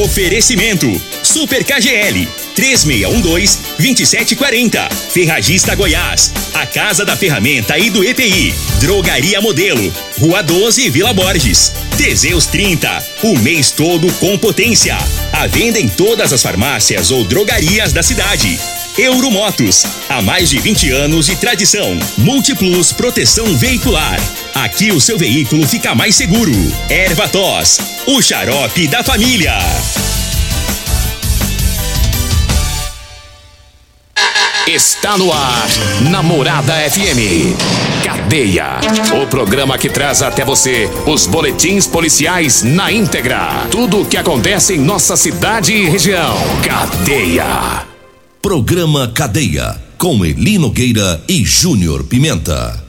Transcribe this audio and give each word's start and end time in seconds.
Oferecimento 0.00 1.00
Super 1.22 1.62
KGL 1.62 2.26
3612-2740. 2.56 4.90
Ferragista 5.10 5.74
Goiás. 5.74 6.32
A 6.54 6.64
Casa 6.64 7.04
da 7.04 7.14
Ferramenta 7.16 7.78
e 7.78 7.90
do 7.90 8.02
EPI. 8.02 8.54
Drogaria 8.80 9.42
Modelo. 9.42 9.92
Rua 10.18 10.42
12, 10.42 10.88
Vila 10.88 11.12
Borges. 11.12 11.70
Teseus 11.98 12.46
30. 12.46 13.04
O 13.24 13.38
mês 13.40 13.70
todo 13.70 14.10
com 14.14 14.38
potência. 14.38 14.96
A 15.32 15.46
venda 15.46 15.78
em 15.78 15.88
todas 15.88 16.32
as 16.32 16.42
farmácias 16.42 17.10
ou 17.10 17.22
drogarias 17.24 17.92
da 17.92 18.02
cidade. 18.02 18.58
Euromotos. 18.98 19.84
Há 20.08 20.20
mais 20.20 20.50
de 20.50 20.58
20 20.58 20.90
anos 20.90 21.26
de 21.26 21.36
tradição. 21.36 21.98
Múltiplos 22.18 22.92
Proteção 22.92 23.56
Veicular. 23.56 24.18
Aqui 24.54 24.90
o 24.90 25.00
seu 25.00 25.16
veículo 25.16 25.66
fica 25.66 25.94
mais 25.94 26.14
seguro. 26.14 26.52
Ervatos. 26.88 27.78
O 28.06 28.20
xarope 28.20 28.86
da 28.88 29.02
família. 29.02 29.58
Está 34.66 35.18
no 35.18 35.32
ar, 35.32 35.68
Namorada 36.10 36.74
FM. 36.90 37.56
Cadeia. 38.04 38.78
O 39.20 39.26
programa 39.26 39.76
que 39.76 39.88
traz 39.88 40.22
até 40.22 40.44
você 40.44 40.88
os 41.06 41.26
boletins 41.26 41.88
policiais 41.88 42.62
na 42.62 42.92
íntegra. 42.92 43.66
Tudo 43.70 44.02
o 44.02 44.06
que 44.06 44.16
acontece 44.16 44.74
em 44.74 44.78
nossa 44.78 45.16
cidade 45.16 45.72
e 45.72 45.88
região. 45.88 46.36
Cadeia. 46.62 47.89
Programa 48.42 49.06
Cadeia. 49.08 49.78
Com 49.98 50.24
Elino 50.24 50.68
Nogueira 50.68 51.22
e 51.28 51.44
Júnior 51.44 52.04
Pimenta. 52.04 52.82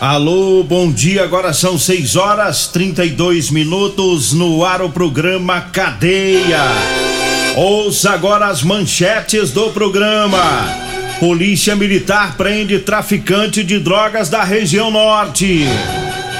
Alô, 0.00 0.62
bom 0.62 0.92
dia. 0.92 1.24
Agora 1.24 1.52
são 1.52 1.76
6 1.76 2.14
horas 2.14 2.68
32 2.68 3.50
minutos 3.50 4.32
no 4.32 4.64
ar 4.64 4.80
o 4.80 4.90
programa 4.90 5.60
Cadeia. 5.60 6.62
Ouça 7.56 8.12
agora 8.12 8.46
as 8.46 8.62
manchetes 8.62 9.50
do 9.50 9.70
programa. 9.70 10.91
Polícia 11.22 11.76
Militar 11.76 12.36
prende 12.36 12.80
traficante 12.80 13.62
de 13.62 13.78
drogas 13.78 14.28
da 14.28 14.42
região 14.42 14.90
norte. 14.90 15.64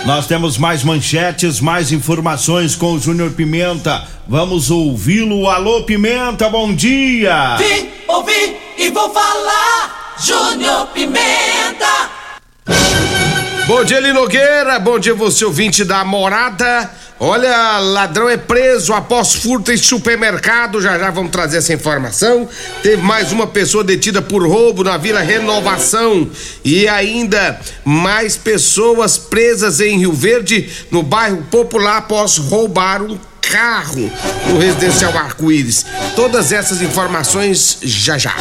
Nós 0.05 0.27
temos 0.27 0.59
mais 0.59 0.83
manchetes, 0.83 1.61
mais 1.61 1.93
informações 1.93 2.75
com 2.75 2.95
o 2.95 2.99
Júnior 2.99 3.31
Pimenta. 3.31 4.03
Vamos 4.27 4.73
ouvi-lo. 4.73 5.49
Alô, 5.49 5.85
Pimenta, 5.85 6.49
bom 6.49 6.75
dia. 6.75 7.55
Vim, 7.59 7.91
ouvi 8.09 8.57
e 8.77 8.91
vou 8.91 9.09
falar. 9.15 10.17
Júnior 10.19 10.89
Pimenta. 10.89 12.11
Bom 13.69 13.85
dia, 13.85 14.01
Linogueira. 14.01 14.81
Bom 14.81 14.99
dia, 14.99 15.15
você 15.15 15.45
ouvinte 15.45 15.85
da 15.85 16.05
morada. 16.05 16.91
Olha, 17.25 17.79
ladrão 17.79 18.29
é 18.29 18.37
preso 18.37 18.93
após 18.93 19.33
furto 19.33 19.71
em 19.71 19.77
supermercado. 19.77 20.83
Já 20.83 20.99
já 20.99 21.09
vamos 21.09 21.31
trazer 21.31 21.59
essa 21.59 21.73
informação. 21.73 22.49
Teve 22.83 23.01
mais 23.01 23.31
uma 23.31 23.47
pessoa 23.47 23.85
detida 23.85 24.21
por 24.21 24.45
roubo 24.45 24.83
na 24.83 24.97
Vila 24.97 25.21
Renovação. 25.21 26.29
E 26.65 26.89
ainda 26.89 27.61
mais 27.85 28.37
pessoas 28.37 29.19
presas 29.19 29.79
em 29.79 29.99
Rio 29.99 30.13
Verde, 30.13 30.69
no 30.91 31.05
bairro 31.05 31.45
Popular, 31.49 31.99
após 31.99 32.39
roubar 32.39 33.01
um 33.01 33.17
carro 33.53 34.11
no 34.49 34.59
residencial 34.59 35.15
Arco-Íris. 35.15 35.85
Todas 36.17 36.53
essas 36.53 36.81
informações 36.81 37.79
já 37.83 38.17
já. 38.17 38.35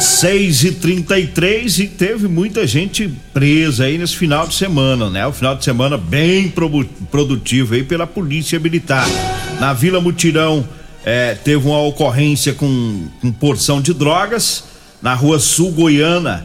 6 0.00 0.64
e 0.64 0.72
33 0.72 1.78
e 1.78 1.86
teve 1.86 2.26
muita 2.26 2.66
gente 2.66 3.08
presa 3.32 3.84
aí 3.84 3.96
nesse 3.96 4.16
final 4.16 4.48
de 4.48 4.56
semana, 4.56 5.08
né? 5.08 5.24
O 5.28 5.32
final 5.32 5.54
de 5.54 5.62
semana 5.62 5.96
bem 5.96 6.52
produtivo 7.08 7.74
aí 7.74 7.84
pela 7.84 8.04
Polícia 8.04 8.58
Militar. 8.58 9.06
Na 9.60 9.72
Vila 9.72 10.00
Mutirão 10.00 10.68
é, 11.04 11.36
teve 11.36 11.64
uma 11.64 11.80
ocorrência 11.82 12.52
com, 12.52 13.06
com 13.20 13.30
porção 13.30 13.80
de 13.80 13.94
drogas. 13.94 14.64
Na 15.00 15.14
rua 15.14 15.38
Sul 15.38 15.70
Goiana, 15.70 16.44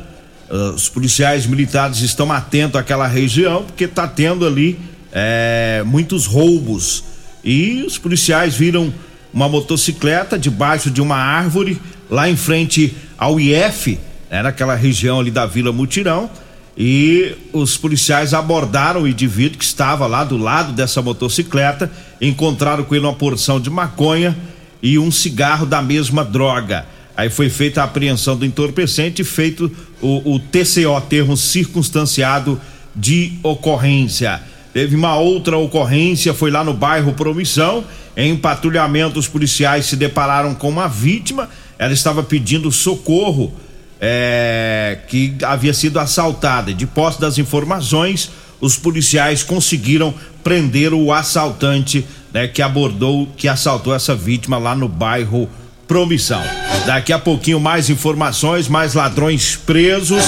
os 0.75 0.87
policiais 0.87 1.47
militares 1.47 2.01
estão 2.01 2.31
atentos 2.31 2.79
àquela 2.79 3.07
região 3.07 3.63
porque 3.63 3.87
tá 3.87 4.07
tendo 4.07 4.45
ali 4.45 4.79
é, 5.11 5.81
muitos 5.83 6.27
roubos 6.27 7.12
e 7.43 7.83
os 7.85 7.97
policiais 7.97 8.55
viram 8.55 8.93
uma 9.33 9.49
motocicleta 9.49 10.37
debaixo 10.37 10.89
de 10.89 11.01
uma 11.01 11.17
árvore 11.17 11.81
lá 12.09 12.29
em 12.29 12.37
frente 12.37 12.95
ao 13.17 13.39
IF, 13.39 13.99
né, 14.29 14.43
naquela 14.43 14.75
região 14.75 15.19
ali 15.19 15.31
da 15.31 15.45
Vila 15.45 15.71
Mutirão. 15.71 16.29
E 16.77 17.35
os 17.51 17.77
policiais 17.77 18.33
abordaram 18.33 19.03
o 19.03 19.07
indivíduo 19.07 19.59
que 19.59 19.63
estava 19.63 20.07
lá 20.07 20.23
do 20.23 20.37
lado 20.37 20.73
dessa 20.73 21.01
motocicleta, 21.01 21.91
encontraram 22.19 22.83
com 22.83 22.95
ele 22.95 23.05
uma 23.05 23.13
porção 23.13 23.59
de 23.59 23.69
maconha 23.69 24.35
e 24.81 24.97
um 24.97 25.11
cigarro 25.11 25.65
da 25.65 25.81
mesma 25.81 26.23
droga. 26.23 26.85
Aí 27.15 27.29
foi 27.29 27.49
feita 27.49 27.81
a 27.81 27.83
apreensão 27.83 28.35
do 28.35 28.45
entorpecente 28.45 29.21
e 29.21 29.25
feito 29.25 29.71
o, 30.01 30.33
o 30.33 30.39
TCO, 30.39 30.99
termo 31.07 31.37
circunstanciado 31.37 32.59
de 32.95 33.33
ocorrência. 33.43 34.41
Teve 34.73 34.95
uma 34.95 35.15
outra 35.15 35.55
ocorrência, 35.55 36.33
foi 36.33 36.49
lá 36.49 36.63
no 36.63 36.73
bairro 36.73 37.13
Promissão. 37.13 37.83
Em 38.17 38.35
patrulhamento, 38.35 39.19
os 39.19 39.27
policiais 39.27 39.85
se 39.85 39.95
depararam 39.95 40.55
com 40.55 40.67
uma 40.67 40.87
vítima. 40.87 41.47
Ela 41.77 41.93
estava 41.93 42.23
pedindo 42.23 42.71
socorro, 42.71 43.53
é, 44.01 44.97
que 45.07 45.35
havia 45.43 45.73
sido 45.73 45.99
assaltada. 45.99 46.73
De 46.73 46.87
posse 46.87 47.21
das 47.21 47.37
informações, 47.37 48.31
os 48.59 48.75
policiais 48.75 49.43
conseguiram 49.43 50.11
prender 50.43 50.91
o 50.91 51.13
assaltante, 51.13 52.03
né, 52.33 52.47
que 52.47 52.61
abordou, 52.61 53.29
que 53.37 53.47
assaltou 53.47 53.93
essa 53.93 54.15
vítima 54.15 54.57
lá 54.57 54.75
no 54.75 54.87
bairro 54.87 55.47
Promissão. 55.87 56.41
Daqui 56.87 57.13
a 57.13 57.19
pouquinho 57.19 57.59
mais 57.59 57.89
informações, 57.89 58.67
mais 58.67 58.95
ladrões 58.95 59.55
presos 59.55 60.23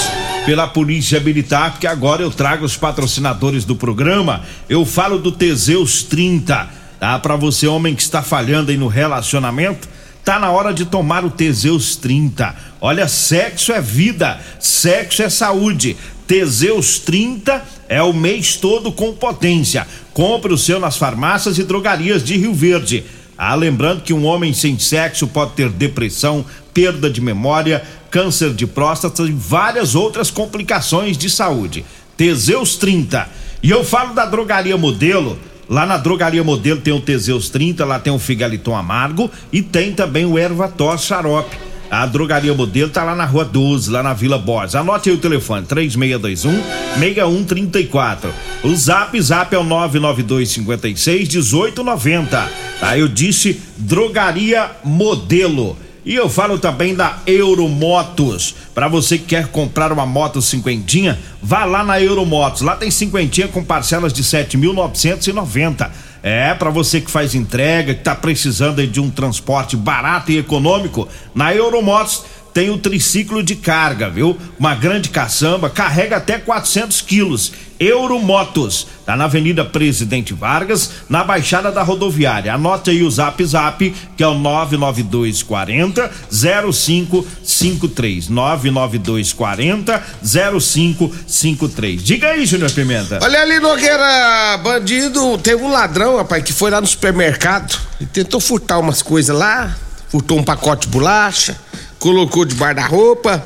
pela 0.46 0.68
Polícia 0.68 1.18
Militar, 1.18 1.72
porque 1.72 1.88
agora 1.88 2.22
eu 2.22 2.30
trago 2.30 2.64
os 2.64 2.76
patrocinadores 2.76 3.64
do 3.64 3.74
programa. 3.74 4.42
Eu 4.68 4.86
falo 4.86 5.18
do 5.18 5.32
Teseus 5.32 6.04
30, 6.04 6.68
tá? 7.00 7.18
Para 7.18 7.34
você, 7.34 7.66
homem 7.66 7.96
que 7.96 8.02
está 8.02 8.22
falhando 8.22 8.70
aí 8.70 8.76
no 8.76 8.86
relacionamento, 8.86 9.88
tá 10.24 10.38
na 10.38 10.48
hora 10.52 10.72
de 10.72 10.84
tomar 10.84 11.24
o 11.24 11.30
Teseus 11.30 11.96
30. 11.96 12.54
Olha, 12.80 13.08
sexo 13.08 13.72
é 13.72 13.80
vida, 13.80 14.40
sexo 14.60 15.24
é 15.24 15.28
saúde. 15.28 15.96
Teseus 16.28 17.00
30 17.00 17.64
é 17.88 18.00
o 18.00 18.12
mês 18.12 18.54
todo 18.54 18.92
com 18.92 19.12
potência. 19.14 19.84
Compre 20.14 20.54
o 20.54 20.58
seu 20.58 20.78
nas 20.78 20.96
farmácias 20.96 21.58
e 21.58 21.64
drogarias 21.64 22.22
de 22.22 22.36
Rio 22.36 22.54
Verde. 22.54 23.04
Ah, 23.38 23.54
lembrando 23.54 24.02
que 24.02 24.14
um 24.14 24.24
homem 24.24 24.52
sem 24.52 24.78
sexo 24.78 25.26
pode 25.26 25.52
ter 25.52 25.68
depressão, 25.68 26.44
perda 26.72 27.10
de 27.10 27.20
memória, 27.20 27.82
câncer 28.10 28.54
de 28.54 28.66
próstata 28.66 29.22
e 29.22 29.32
várias 29.32 29.94
outras 29.94 30.30
complicações 30.30 31.18
de 31.18 31.28
saúde. 31.28 31.84
Teseus 32.16 32.76
30. 32.76 33.28
E 33.62 33.70
eu 33.70 33.84
falo 33.84 34.14
da 34.14 34.24
drogaria 34.24 34.76
modelo. 34.76 35.38
Lá 35.68 35.84
na 35.84 35.96
drogaria 35.96 36.44
modelo 36.44 36.80
tem 36.80 36.94
o 36.94 37.00
Teseus 37.00 37.50
30, 37.50 37.84
lá 37.84 37.98
tem 37.98 38.12
o 38.12 38.18
Figaliton 38.18 38.74
Amargo 38.74 39.30
e 39.52 39.60
tem 39.60 39.92
também 39.92 40.24
o 40.24 40.38
Ervator 40.38 40.96
Xarope. 40.96 41.65
A 41.90 42.06
drogaria 42.06 42.52
modelo 42.52 42.90
tá 42.90 43.04
lá 43.04 43.14
na 43.14 43.24
rua 43.24 43.44
12, 43.44 43.90
lá 43.90 44.02
na 44.02 44.12
Vila 44.12 44.38
Borges. 44.38 44.74
Anote 44.74 45.08
aí 45.08 45.14
o 45.14 45.18
telefone: 45.18 45.66
3621 45.66 46.52
6134. 46.98 48.30
O 48.64 48.74
zap 48.74 49.20
zap 49.20 49.54
é 49.54 49.58
o 49.58 49.64
992 49.64 50.48
56 50.50 51.28
1890. 51.28 52.50
Tá? 52.80 52.98
Eu 52.98 53.08
disse 53.08 53.60
drogaria 53.76 54.70
modelo. 54.84 55.76
E 56.06 56.14
eu 56.14 56.28
falo 56.28 56.56
também 56.56 56.94
da 56.94 57.18
Euromotos. 57.26 58.54
Para 58.72 58.86
você 58.86 59.18
que 59.18 59.24
quer 59.24 59.48
comprar 59.48 59.90
uma 59.90 60.06
moto 60.06 60.40
cinquentinha, 60.40 61.18
vá 61.42 61.64
lá 61.64 61.82
na 61.82 62.00
Euromotos. 62.00 62.62
Lá 62.62 62.76
tem 62.76 62.92
cinquentinha 62.92 63.48
com 63.48 63.64
parcelas 63.64 64.12
de 64.12 64.22
7.990. 64.22 65.90
É, 66.22 66.54
para 66.54 66.70
você 66.70 67.00
que 67.00 67.10
faz 67.10 67.34
entrega, 67.34 67.94
que 67.94 68.02
tá 68.02 68.14
precisando 68.14 68.84
de 68.86 69.00
um 69.00 69.10
transporte 69.10 69.76
barato 69.76 70.32
e 70.32 70.38
econômico, 70.38 71.08
na 71.34 71.54
Euromotos 71.54 72.24
tem 72.56 72.70
o 72.70 72.78
triciclo 72.78 73.42
de 73.42 73.54
carga, 73.54 74.08
viu? 74.08 74.38
Uma 74.58 74.74
grande 74.74 75.10
caçamba, 75.10 75.68
carrega 75.68 76.16
até 76.16 76.38
400 76.38 77.02
quilos. 77.02 77.52
Euromotos, 77.78 78.86
tá 79.04 79.16
na 79.16 79.24
Avenida 79.24 79.64
Presidente 79.64 80.32
Vargas, 80.32 80.90
na 81.08 81.22
Baixada 81.22 81.70
da 81.70 81.82
Rodoviária. 81.82 82.54
Anote 82.54 82.90
aí 82.90 83.02
o 83.02 83.10
Zap 83.10 83.44
Zap, 83.44 83.94
que 84.16 84.22
é 84.22 84.26
o 84.26 84.34
99240 84.34 86.10
0553. 86.30 88.28
99240 88.28 90.02
0553. 90.22 92.02
Diga 92.02 92.28
aí, 92.28 92.46
Júnior 92.46 92.70
Pimenta. 92.72 93.18
Olha 93.22 93.42
ali, 93.42 93.60
Nogueira, 93.60 94.58
bandido, 94.62 95.38
teve 95.38 95.62
um 95.62 95.70
ladrão, 95.70 96.16
rapaz, 96.16 96.42
que 96.42 96.52
foi 96.52 96.70
lá 96.70 96.80
no 96.80 96.86
supermercado 96.86 97.78
e 98.00 98.06
tentou 98.06 98.40
furtar 98.40 98.78
umas 98.78 99.02
coisas 99.02 99.36
lá, 99.36 99.76
furtou 100.08 100.38
um 100.38 100.42
pacote 100.42 100.86
de 100.86 100.92
bolacha 100.92 101.56
colocou 101.98 102.44
debaixo 102.44 102.76
da 102.76 102.86
roupa 102.86 103.44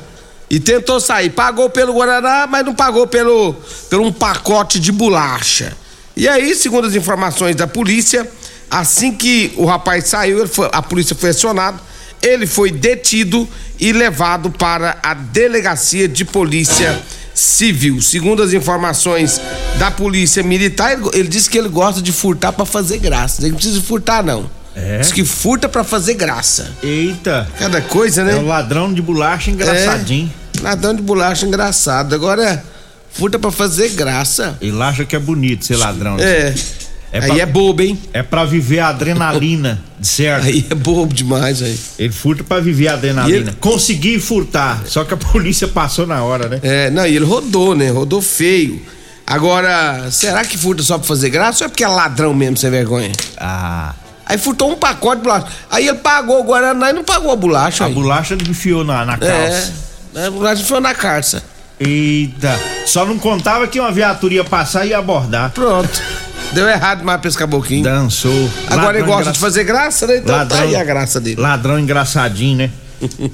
E 0.51 0.59
tentou 0.59 0.99
sair. 0.99 1.29
Pagou 1.29 1.69
pelo 1.69 1.93
Guaraná, 1.93 2.45
mas 2.45 2.65
não 2.65 2.75
pagou 2.75 3.07
pelo, 3.07 3.55
pelo 3.89 4.05
um 4.05 4.11
pacote 4.11 4.81
de 4.81 4.91
bolacha. 4.91 5.71
E 6.13 6.27
aí, 6.27 6.53
segundo 6.53 6.85
as 6.85 6.93
informações 6.93 7.55
da 7.55 7.65
polícia, 7.65 8.29
assim 8.69 9.13
que 9.13 9.53
o 9.55 9.63
rapaz 9.63 10.09
saiu, 10.09 10.45
foi, 10.49 10.69
a 10.73 10.81
polícia 10.81 11.15
foi 11.15 11.29
acionada, 11.29 11.79
ele 12.21 12.45
foi 12.45 12.69
detido 12.69 13.47
e 13.79 13.93
levado 13.93 14.51
para 14.51 14.99
a 15.01 15.13
delegacia 15.13 16.05
de 16.05 16.25
polícia 16.25 17.01
civil. 17.33 18.01
Segundo 18.01 18.43
as 18.43 18.51
informações 18.51 19.39
da 19.79 19.89
polícia 19.89 20.43
militar, 20.43 20.91
ele, 20.91 21.09
ele 21.13 21.27
disse 21.29 21.49
que 21.49 21.57
ele 21.57 21.69
gosta 21.69 22.01
de 22.01 22.11
furtar 22.11 22.51
para 22.51 22.65
fazer 22.65 22.97
graça. 22.97 23.41
Ele 23.41 23.51
não 23.51 23.55
precisa 23.55 23.81
furtar, 23.81 24.21
não. 24.21 24.51
É? 24.75 24.99
Diz 24.99 25.11
que 25.11 25.25
furta 25.25 25.67
para 25.67 25.83
fazer 25.83 26.13
graça. 26.13 26.71
Eita. 26.81 27.47
Cada 27.59 27.81
coisa, 27.81 28.23
né? 28.23 28.33
É 28.33 28.35
um 28.37 28.47
ladrão 28.47 28.93
de 28.93 29.01
bolacha 29.01 29.51
engraçadinho. 29.51 30.31
É, 30.57 30.61
ladrão 30.61 30.93
de 30.95 31.01
bolacha 31.01 31.45
engraçado. 31.45 32.15
Agora, 32.15 32.63
furta 33.11 33.37
para 33.37 33.51
fazer 33.51 33.89
graça. 33.89 34.57
Ele 34.61 34.81
acha 34.81 35.03
que 35.05 35.15
é 35.15 35.19
bonito 35.19 35.65
ser 35.65 35.75
ladrão. 35.77 36.15
né? 36.17 36.23
É. 36.23 36.55
É 37.13 37.19
aí 37.19 37.27
pra- 37.27 37.37
é 37.39 37.45
bobo, 37.45 37.81
hein? 37.81 37.99
É 38.13 38.23
pra 38.23 38.45
viver 38.45 38.79
a 38.79 38.87
adrenalina, 38.87 39.81
de 39.99 40.07
certo? 40.07 40.45
Aí 40.45 40.65
é 40.69 40.73
bobo 40.73 41.13
demais, 41.13 41.61
aí. 41.61 41.77
Ele 41.99 42.13
furta 42.13 42.41
pra 42.41 42.61
viver 42.61 42.87
a 42.87 42.93
adrenalina. 42.93 43.37
Ele- 43.49 43.51
Consegui 43.59 44.17
furtar, 44.17 44.81
só 44.85 45.03
que 45.03 45.13
a 45.13 45.17
polícia 45.19 45.67
passou 45.67 46.07
na 46.07 46.23
hora, 46.23 46.47
né? 46.47 46.59
É, 46.63 46.89
não, 46.89 47.05
e 47.05 47.13
ele 47.13 47.25
rodou, 47.25 47.75
né? 47.75 47.89
Rodou 47.89 48.21
feio. 48.21 48.81
Agora, 49.27 50.09
será 50.09 50.43
que 50.45 50.57
furta 50.57 50.81
só 50.83 50.97
pra 50.97 51.05
fazer 51.07 51.29
graça 51.29 51.63
ou 51.63 51.65
é 51.65 51.69
porque 51.69 51.83
é 51.83 51.87
ladrão 51.89 52.33
mesmo, 52.33 52.55
sem 52.55 52.69
vergonha? 52.71 53.11
Ah, 53.37 53.93
Aí 54.31 54.37
furtou 54.37 54.71
um 54.71 54.77
pacote 54.77 55.17
de 55.17 55.23
bolacha. 55.27 55.47
Aí 55.69 55.89
ele 55.89 55.97
pagou 55.97 56.39
o 56.39 56.43
Guaraná 56.45 56.89
e 56.89 56.93
não 56.93 57.03
pagou 57.03 57.31
a 57.33 57.35
bolacha. 57.35 57.83
a 57.83 57.87
aí. 57.87 57.93
bolacha 57.93 58.33
ele 58.33 58.49
enfiou 58.49 58.81
na, 58.85 59.03
na 59.05 59.17
calça. 59.17 59.73
É, 60.15 60.25
a 60.27 60.31
bolacha 60.31 60.63
foi 60.63 60.79
na 60.79 60.95
calça. 60.95 61.43
Eita, 61.77 62.57
só 62.85 63.05
não 63.05 63.19
contava 63.19 63.67
que 63.67 63.77
uma 63.77 63.91
viatura 63.91 64.35
ia 64.35 64.43
passar 64.45 64.85
e 64.85 64.89
ia 64.91 64.99
abordar. 64.99 65.51
Pronto. 65.51 66.01
Deu 66.53 66.65
errado 66.69 67.03
mais 67.03 67.19
pra 67.19 67.27
esse 67.27 67.37
caboclinho. 67.37 67.83
Dançou. 67.83 68.31
Agora 68.69 68.97
ele 68.97 68.99
Ladrão 68.99 69.05
gosta 69.07 69.21
engra- 69.23 69.31
de 69.33 69.39
fazer 69.39 69.63
graça, 69.65 70.07
né? 70.07 70.17
Então 70.17 70.47
tá 70.47 70.61
aí 70.61 70.77
a 70.77 70.83
graça 70.85 71.19
dele. 71.19 71.41
Ladrão 71.41 71.77
engraçadinho, 71.77 72.57
né? 72.57 72.69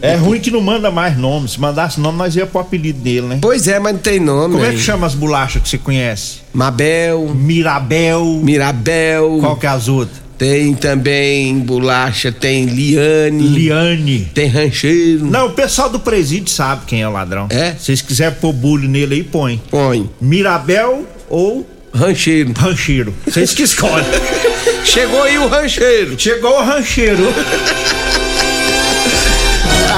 é 0.01 0.15
ruim 0.15 0.39
que 0.39 0.49
não 0.49 0.61
manda 0.61 0.89
mais 0.89 1.15
nome. 1.15 1.47
Se 1.47 1.59
mandasse 1.59 1.99
nome, 1.99 2.17
nós 2.17 2.35
ia 2.35 2.47
pro 2.47 2.59
apelido 2.61 2.99
dele, 2.99 3.27
né? 3.27 3.39
Pois 3.39 3.67
é, 3.67 3.77
mas 3.79 3.93
não 3.93 3.99
tem 3.99 4.19
nome. 4.19 4.53
Como 4.55 4.65
é 4.65 4.69
que 4.69 4.75
aí. 4.77 4.81
chama 4.81 5.05
as 5.05 5.13
bolachas 5.13 5.61
que 5.61 5.69
você 5.69 5.77
conhece? 5.77 6.39
Mabel, 6.53 7.29
Mirabel. 7.35 8.23
Mirabel. 8.41 9.37
Qual 9.41 9.55
que 9.57 9.65
é 9.67 9.69
as 9.69 9.87
outras? 9.87 10.26
Tem 10.37 10.75
também 10.75 11.57
bolacha, 11.59 12.31
tem 12.31 12.65
Liane. 12.65 13.47
Liane. 13.47 14.31
Tem 14.33 14.47
rancheiro. 14.47 15.25
Não, 15.25 15.47
o 15.47 15.51
pessoal 15.51 15.89
do 15.89 15.99
presídio 15.99 16.51
sabe 16.51 16.85
quem 16.85 17.01
é 17.01 17.07
o 17.07 17.11
ladrão. 17.11 17.47
É? 17.49 17.71
Se 17.71 17.85
vocês 17.85 18.01
quiserem 18.01 18.37
pôr 18.39 18.53
bullying 18.53 18.87
nele 18.87 19.15
aí, 19.15 19.23
põe. 19.23 19.61
Põe. 19.69 20.07
Mirabel 20.21 21.07
ou 21.27 21.67
Rancheiro. 21.93 22.53
rancheiro. 22.55 23.13
Vocês 23.25 23.53
que 23.53 23.63
escolhem. 23.63 24.05
Chegou 24.85 25.23
aí 25.23 25.39
o 25.39 25.47
rancheiro. 25.47 26.19
Chegou 26.19 26.59
o 26.59 26.63
rancheiro. 26.63 27.23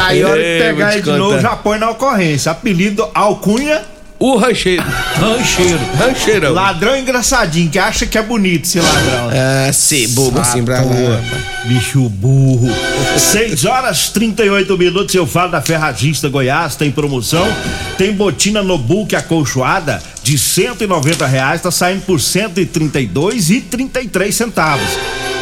Aí, 0.06 0.24
hora 0.24 0.42
de 0.42 0.64
pegar 0.64 0.94
ele 0.94 1.02
de 1.02 1.12
novo, 1.12 1.40
já 1.40 1.56
põe 1.58 1.78
na 1.78 1.90
ocorrência. 1.90 2.52
Apelido 2.52 3.08
Alcunha 3.14 3.82
O 4.20 4.36
rancheiro. 4.36 4.84
Rancheiro. 5.16 5.80
Rancheirão. 5.98 6.54
Ladrão 6.54 6.98
engraçadinho, 6.98 7.70
que 7.70 7.80
acha 7.80 8.06
que 8.06 8.18
é 8.18 8.22
bonito 8.22 8.68
ser 8.68 8.82
ladrão. 8.82 9.30
Ah, 9.32 9.72
se 9.72 10.08
bobo 10.08 10.38
assim 10.40 10.62
pra 10.62 10.82
lá. 10.82 11.22
Bicho 11.64 12.10
burro. 12.10 12.68
6 13.18 13.64
horas 13.64 14.10
38 14.10 14.78
minutos. 14.78 15.16
Eu 15.16 15.26
falo 15.26 15.52
da 15.52 15.62
Ferragista 15.62 16.28
Goiás. 16.28 16.76
Tem 16.76 16.92
promoção. 16.92 17.48
Tem 17.98 18.12
botina 18.12 18.62
no 18.62 18.78
book 18.78 19.16
acolchoada 19.16 20.04
de 20.22 20.38
190 20.38 21.26
reais. 21.26 21.62
Tá 21.62 21.72
saindo 21.72 22.02
por 22.02 22.20
132 22.20 23.50
e 23.50 23.62
33 23.62 24.36
centavos. 24.36 24.90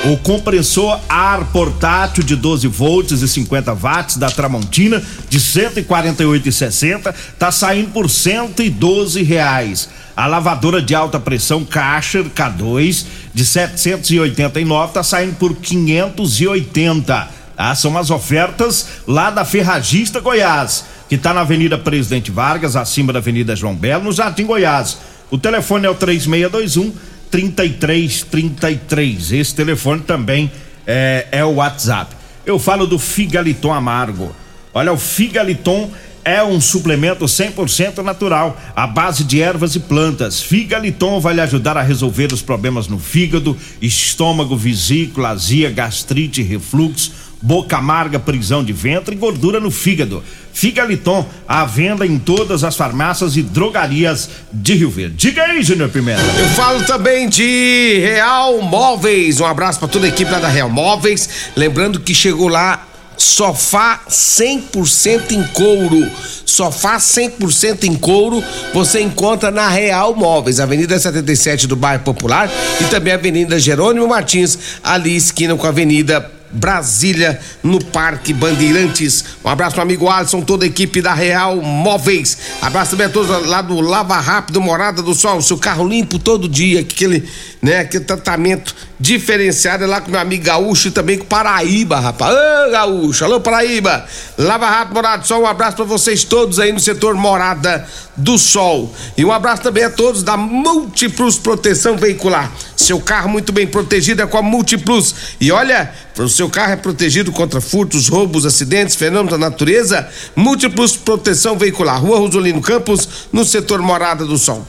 O 0.09 0.15
compressor 0.15 1.01
ar 1.09 1.43
portátil 1.51 2.23
de 2.23 2.33
12 2.33 2.65
volts 2.69 3.21
e 3.21 3.27
50 3.27 3.73
watts 3.73 4.15
da 4.15 4.31
Tramontina 4.31 5.03
de 5.27 5.37
148,60 5.37 7.13
tá 7.37 7.51
saindo 7.51 7.89
por 7.89 8.09
112 8.09 9.21
reais. 9.21 9.89
A 10.15 10.25
lavadora 10.25 10.81
de 10.81 10.95
alta 10.95 11.19
pressão 11.19 11.65
Karcher 11.65 12.23
K2 12.29 13.05
de 13.33 13.43
789 13.43 14.93
tá 14.93 15.03
saindo 15.03 15.35
por 15.35 15.53
580. 15.57 17.27
Ah, 17.57 17.75
são 17.75 17.97
as 17.97 18.09
ofertas 18.09 18.87
lá 19.05 19.29
da 19.29 19.43
Ferragista 19.43 20.21
Goiás, 20.21 20.85
que 21.09 21.17
tá 21.17 21.33
na 21.33 21.41
Avenida 21.41 21.77
Presidente 21.77 22.31
Vargas, 22.31 22.77
acima 22.77 23.11
da 23.11 23.19
Avenida 23.19 23.57
João 23.57 23.75
Belo, 23.75 24.05
no 24.05 24.13
Jardim 24.13 24.45
Goiás. 24.45 24.99
O 25.29 25.37
telefone 25.37 25.85
é 25.85 25.89
o 25.89 25.95
3621 25.95 26.93
3333. 27.29 29.33
Esse 29.33 29.55
telefone 29.55 30.01
também 30.01 30.51
é, 30.85 31.27
é 31.31 31.45
o 31.45 31.55
WhatsApp. 31.55 32.15
Eu 32.45 32.57
falo 32.57 32.87
do 32.87 32.97
Figaliton 32.97 33.73
Amargo. 33.73 34.33
Olha, 34.73 34.93
o 34.93 34.97
Figaliton 34.97 35.91
é 36.27 36.43
um 36.43 36.59
suplemento 36.59 37.23
100% 37.23 37.99
natural, 37.99 38.59
à 38.75 38.85
base 38.85 39.23
de 39.23 39.41
ervas 39.41 39.75
e 39.75 39.79
plantas. 39.79 40.41
Figaliton 40.41 41.21
vai 41.21 41.33
lhe 41.33 41.39
ajudar 41.39 41.77
a 41.77 41.81
resolver 41.81 42.33
os 42.33 42.41
problemas 42.41 42.89
no 42.89 42.99
fígado, 42.99 43.55
estômago, 43.81 44.57
vesícula, 44.57 45.29
azia, 45.29 45.71
gastrite, 45.71 46.41
refluxo, 46.41 47.13
boca 47.41 47.77
amarga, 47.77 48.19
prisão 48.19 48.61
de 48.61 48.73
ventre 48.73 49.15
e 49.15 49.17
gordura 49.17 49.61
no 49.61 49.71
fígado. 49.71 50.21
Figaliton, 50.51 51.25
à 51.47 51.63
venda 51.63 52.05
em 52.05 52.19
todas 52.19 52.63
as 52.65 52.75
farmácias 52.75 53.37
e 53.37 53.41
drogarias 53.41 54.29
de 54.51 54.73
Rio 54.73 54.89
Verde. 54.89 55.15
Diga 55.15 55.43
aí, 55.43 55.61
Júnior 55.61 55.89
Pimenta. 55.89 56.21
Eu 56.37 56.47
falo 56.49 56.83
também 56.83 57.29
de 57.29 57.99
Real 57.99 58.61
Móveis. 58.63 59.39
Um 59.39 59.45
abraço 59.45 59.79
pra 59.79 59.87
toda 59.87 60.07
a 60.07 60.09
equipe 60.09 60.29
lá 60.29 60.39
da 60.39 60.49
Real 60.49 60.69
Móveis. 60.69 61.29
Lembrando 61.55 61.99
que 61.99 62.13
chegou 62.13 62.49
lá 62.49 62.86
sofá 63.17 64.01
100% 64.09 65.31
em 65.31 65.43
couro. 65.47 66.09
Sofá 66.45 66.97
100% 66.97 67.83
em 67.83 67.95
couro 67.95 68.43
você 68.73 69.01
encontra 69.01 69.51
na 69.51 69.67
Real 69.67 70.15
Móveis, 70.15 70.59
Avenida 70.59 70.97
77 70.97 71.67
do 71.67 71.75
Bairro 71.75 72.03
Popular 72.03 72.49
e 72.79 72.83
também 72.85 73.13
Avenida 73.13 73.59
Jerônimo 73.59 74.07
Martins, 74.07 74.57
ali 74.83 75.15
esquina 75.15 75.55
com 75.55 75.65
a 75.65 75.69
Avenida 75.69 76.36
Brasília, 76.51 77.39
no 77.63 77.83
Parque 77.83 78.33
Bandeirantes. 78.33 79.23
Um 79.43 79.49
abraço 79.49 79.73
pro 79.73 79.81
amigo 79.81 80.09
Alisson, 80.09 80.41
toda 80.41 80.65
a 80.65 80.67
equipe 80.67 81.01
da 81.01 81.13
Real 81.13 81.57
Móveis. 81.57 82.37
Abraço 82.61 82.91
também 82.91 83.07
a 83.07 83.09
todos 83.09 83.47
lá 83.47 83.61
do 83.61 83.79
Lava 83.79 84.17
Rápido, 84.17 84.61
Morada 84.61 85.01
do 85.01 85.13
Sol, 85.13 85.41
seu 85.41 85.57
carro 85.57 85.87
limpo 85.87 86.19
todo 86.19 86.47
dia, 86.47 86.81
aquele, 86.81 87.27
né, 87.61 87.79
aquele 87.79 88.03
tratamento 88.03 88.75
diferenciado 88.99 89.83
é 89.83 89.87
lá 89.87 90.01
com 90.01 90.09
meu 90.09 90.19
amigo 90.19 90.43
Gaúcho 90.43 90.87
e 90.87 90.91
também 90.91 91.17
com 91.17 91.25
Paraíba, 91.25 91.99
rapaz. 91.99 92.33
Ô, 92.33 92.71
Gaúcho, 92.71 93.23
alô, 93.25 93.39
Paraíba. 93.39 94.05
Lava 94.37 94.69
Rápido, 94.69 94.95
Morada 94.95 95.21
do 95.21 95.27
Sol, 95.27 95.41
um 95.41 95.47
abraço 95.47 95.75
pra 95.75 95.85
vocês 95.85 96.23
todos 96.23 96.59
aí 96.59 96.71
no 96.71 96.79
setor 96.79 97.15
Morada 97.15 97.85
do 98.15 98.37
Sol. 98.37 98.93
E 99.15 99.23
um 99.23 99.31
abraço 99.31 99.61
também 99.61 99.83
a 99.83 99.89
todos 99.89 100.23
da 100.23 100.35
Multiplus 100.35 101.37
Proteção 101.37 101.95
Veicular. 101.97 102.51
Seu 102.77 103.01
carro 103.01 103.27
muito 103.27 103.51
bem 103.51 103.65
protegido 103.65 104.21
é 104.21 104.27
com 104.27 104.37
a 104.37 104.41
Multiplus. 104.41 105.15
E 105.41 105.51
olha, 105.51 105.91
o 106.15 106.29
seu 106.29 106.47
carro 106.47 106.73
é 106.73 106.75
protegido 106.75 107.31
contra 107.31 107.59
furtos, 107.59 108.07
roubos, 108.07 108.45
acidentes, 108.45 108.95
fenômenos 108.95 109.31
da 109.31 109.37
natureza. 109.37 110.07
Múltiplos 110.35 110.95
Proteção 110.95 111.57
Veicular, 111.57 111.99
Rua 111.99 112.19
Rosolino 112.19 112.61
Campos, 112.61 113.27
no 113.33 113.43
setor 113.43 113.81
Morada 113.81 114.23
do 114.25 114.37
Sol. 114.37 114.65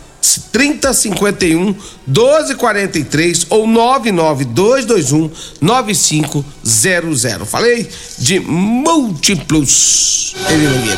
3051 0.53 1.75
1243 2.07 3.47
ou 3.51 3.67
99221 3.67 5.31
9500. 5.61 7.49
Falei 7.49 7.89
de 8.19 8.41
múltiplos. 8.41 10.35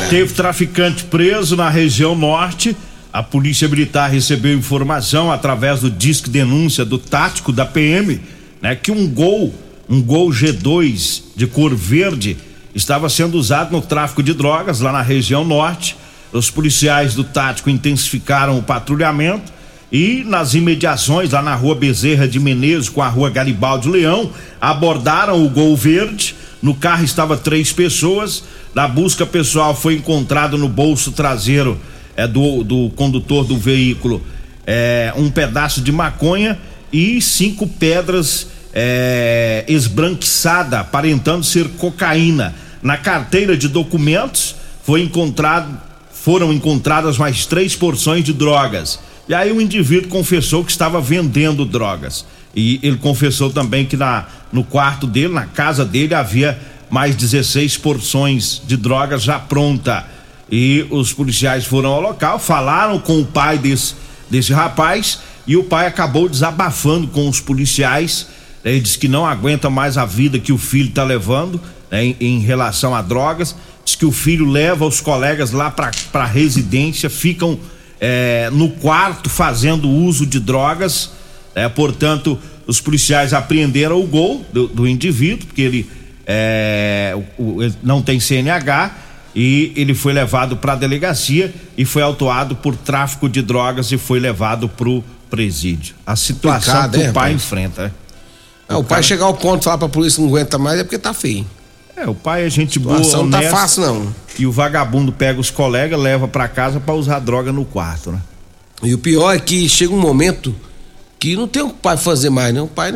Teve 0.08 0.32
traficante 0.32 1.04
preso 1.04 1.56
na 1.56 1.68
região 1.68 2.14
norte. 2.14 2.76
A 3.12 3.24
polícia 3.24 3.66
militar 3.66 4.08
recebeu 4.08 4.56
informação 4.56 5.32
através 5.32 5.80
do 5.80 5.90
disque 5.90 6.30
denúncia 6.30 6.84
do 6.84 6.96
tático 6.96 7.50
da 7.50 7.66
PM, 7.66 8.20
né, 8.62 8.76
que 8.76 8.92
um 8.92 9.08
gol, 9.08 9.52
um 9.88 10.00
gol 10.00 10.30
G2 10.30 11.22
de 11.34 11.48
cor 11.48 11.74
verde 11.74 12.36
estava 12.72 13.08
sendo 13.08 13.36
usado 13.36 13.72
no 13.72 13.82
tráfico 13.82 14.22
de 14.22 14.32
drogas 14.32 14.78
lá 14.78 14.92
na 14.92 15.02
região 15.02 15.44
norte. 15.44 15.96
Os 16.32 16.50
policiais 16.50 17.12
do 17.14 17.24
tático 17.24 17.68
intensificaram 17.68 18.56
o 18.56 18.62
patrulhamento 18.62 19.52
e 19.90 20.22
nas 20.24 20.54
imediações 20.54 21.32
lá 21.32 21.42
na 21.42 21.56
rua 21.56 21.74
Bezerra 21.74 22.28
de 22.28 22.38
Menezes 22.38 22.88
com 22.88 23.02
a 23.02 23.08
rua 23.08 23.28
Garibaldi 23.28 23.88
Leão 23.88 24.30
abordaram 24.60 25.44
o 25.44 25.50
gol 25.50 25.76
verde. 25.76 26.36
No 26.62 26.76
carro 26.76 27.02
estava 27.02 27.36
três 27.36 27.72
pessoas. 27.72 28.44
Na 28.72 28.86
busca 28.86 29.26
pessoal 29.26 29.74
foi 29.74 29.94
encontrado 29.94 30.56
no 30.56 30.68
bolso 30.68 31.10
traseiro 31.10 31.76
é, 32.20 32.26
do, 32.26 32.62
do 32.62 32.90
condutor 32.90 33.44
do 33.46 33.56
veículo 33.56 34.22
é, 34.66 35.12
um 35.16 35.30
pedaço 35.30 35.80
de 35.80 35.90
maconha 35.90 36.58
e 36.92 37.20
cinco 37.22 37.66
pedras 37.66 38.48
é, 38.74 39.64
esbranquiçada, 39.66 40.80
aparentando 40.80 41.44
ser 41.44 41.66
cocaína. 41.70 42.54
Na 42.82 42.96
carteira 42.96 43.56
de 43.56 43.68
documentos 43.68 44.54
foi 44.84 45.02
encontrado 45.02 45.80
foram 46.12 46.52
encontradas 46.52 47.16
mais 47.16 47.46
três 47.46 47.74
porções 47.74 48.22
de 48.22 48.34
drogas. 48.34 49.00
E 49.26 49.32
aí 49.32 49.50
o 49.50 49.58
indivíduo 49.58 50.10
confessou 50.10 50.62
que 50.62 50.70
estava 50.70 51.00
vendendo 51.00 51.64
drogas. 51.64 52.26
E 52.54 52.78
ele 52.82 52.98
confessou 52.98 53.48
também 53.50 53.86
que 53.86 53.96
na, 53.96 54.26
no 54.52 54.62
quarto 54.62 55.06
dele, 55.06 55.32
na 55.32 55.46
casa 55.46 55.82
dele, 55.82 56.14
havia 56.14 56.58
mais 56.90 57.16
16 57.16 57.78
porções 57.78 58.60
de 58.66 58.76
drogas 58.76 59.22
já 59.22 59.38
pronta. 59.38 60.04
E 60.50 60.86
os 60.90 61.12
policiais 61.12 61.64
foram 61.64 61.90
ao 61.90 62.00
local, 62.00 62.38
falaram 62.38 62.98
com 62.98 63.20
o 63.20 63.24
pai 63.24 63.56
desse, 63.56 63.94
desse 64.28 64.52
rapaz 64.52 65.20
e 65.46 65.56
o 65.56 65.64
pai 65.64 65.86
acabou 65.86 66.28
desabafando 66.28 67.06
com 67.08 67.28
os 67.28 67.40
policiais. 67.40 68.26
Ele 68.64 68.80
disse 68.80 68.98
que 68.98 69.08
não 69.08 69.24
aguenta 69.24 69.70
mais 69.70 69.96
a 69.96 70.04
vida 70.04 70.38
que 70.38 70.52
o 70.52 70.58
filho 70.58 70.88
está 70.88 71.04
levando 71.04 71.60
né, 71.90 72.04
em, 72.04 72.16
em, 72.20 72.38
relação 72.40 72.94
a 72.94 73.00
drogas. 73.00 73.54
Diz 73.84 73.94
que 73.94 74.04
o 74.04 74.12
filho 74.12 74.48
leva 74.48 74.84
os 74.84 75.00
colegas 75.00 75.52
lá 75.52 75.70
para 75.70 75.90
a 76.12 76.26
residência, 76.26 77.08
ficam 77.08 77.58
é, 78.00 78.50
no 78.52 78.70
quarto 78.70 79.30
fazendo 79.30 79.88
uso 79.88 80.26
de 80.26 80.40
drogas. 80.40 81.12
É, 81.54 81.68
portanto, 81.68 82.38
os 82.66 82.80
policiais 82.80 83.32
apreenderam 83.32 84.00
o 84.00 84.06
gol 84.06 84.44
do, 84.52 84.66
do 84.68 84.86
indivíduo, 84.86 85.46
porque 85.46 85.62
ele, 85.62 85.90
é, 86.26 87.16
o, 87.38 87.62
ele 87.62 87.74
não 87.82 88.02
tem 88.02 88.20
CNH 88.20 89.09
e 89.34 89.72
ele 89.76 89.94
foi 89.94 90.12
levado 90.12 90.56
para 90.56 90.72
a 90.72 90.76
delegacia 90.76 91.54
e 91.76 91.84
foi 91.84 92.02
autuado 92.02 92.56
por 92.56 92.76
tráfico 92.76 93.28
de 93.28 93.42
drogas 93.42 93.92
e 93.92 93.98
foi 93.98 94.18
levado 94.18 94.68
pro 94.68 95.04
presídio. 95.28 95.94
A 96.04 96.16
situação 96.16 96.74
Picado, 96.74 96.98
que 96.98 97.04
o 97.04 97.08
é, 97.08 97.12
pai 97.12 97.32
enfrenta. 97.32 97.84
Né? 97.84 97.92
É, 98.68 98.74
o, 98.74 98.78
o 98.80 98.82
pai 98.82 98.96
cara... 98.96 99.02
chegar 99.02 99.24
ao 99.26 99.34
ponto 99.34 99.58
de 99.58 99.64
falar 99.64 99.78
pra 99.78 99.88
polícia 99.88 100.16
que 100.16 100.22
não 100.22 100.28
aguenta 100.28 100.58
mais 100.58 100.80
é 100.80 100.84
porque 100.84 100.98
tá 100.98 101.14
feio. 101.14 101.46
É, 101.96 102.08
o 102.08 102.14
pai 102.14 102.46
é 102.46 102.50
gente 102.50 102.78
boa, 102.78 102.96
honesta, 102.96 103.18
não 103.18 103.30
tá 103.30 103.42
fácil 103.42 103.82
não. 103.82 104.14
E 104.38 104.46
o 104.46 104.52
vagabundo 104.52 105.12
pega 105.12 105.38
os 105.38 105.50
colegas, 105.50 106.00
leva 106.00 106.26
para 106.26 106.48
casa 106.48 106.80
para 106.80 106.94
usar 106.94 107.18
droga 107.18 107.52
no 107.52 107.64
quarto, 107.64 108.10
né? 108.10 108.20
E 108.82 108.94
o 108.94 108.98
pior 108.98 109.34
é 109.34 109.38
que 109.38 109.68
chega 109.68 109.92
um 109.92 110.00
momento 110.00 110.54
que 111.18 111.36
não 111.36 111.46
tem 111.46 111.62
o 111.62 111.68
que 111.68 111.74
o 111.74 111.76
pai 111.76 111.96
fazer 111.98 112.30
mais, 112.30 112.54
né? 112.54 112.62
O 112.62 112.66
pai 112.66 112.90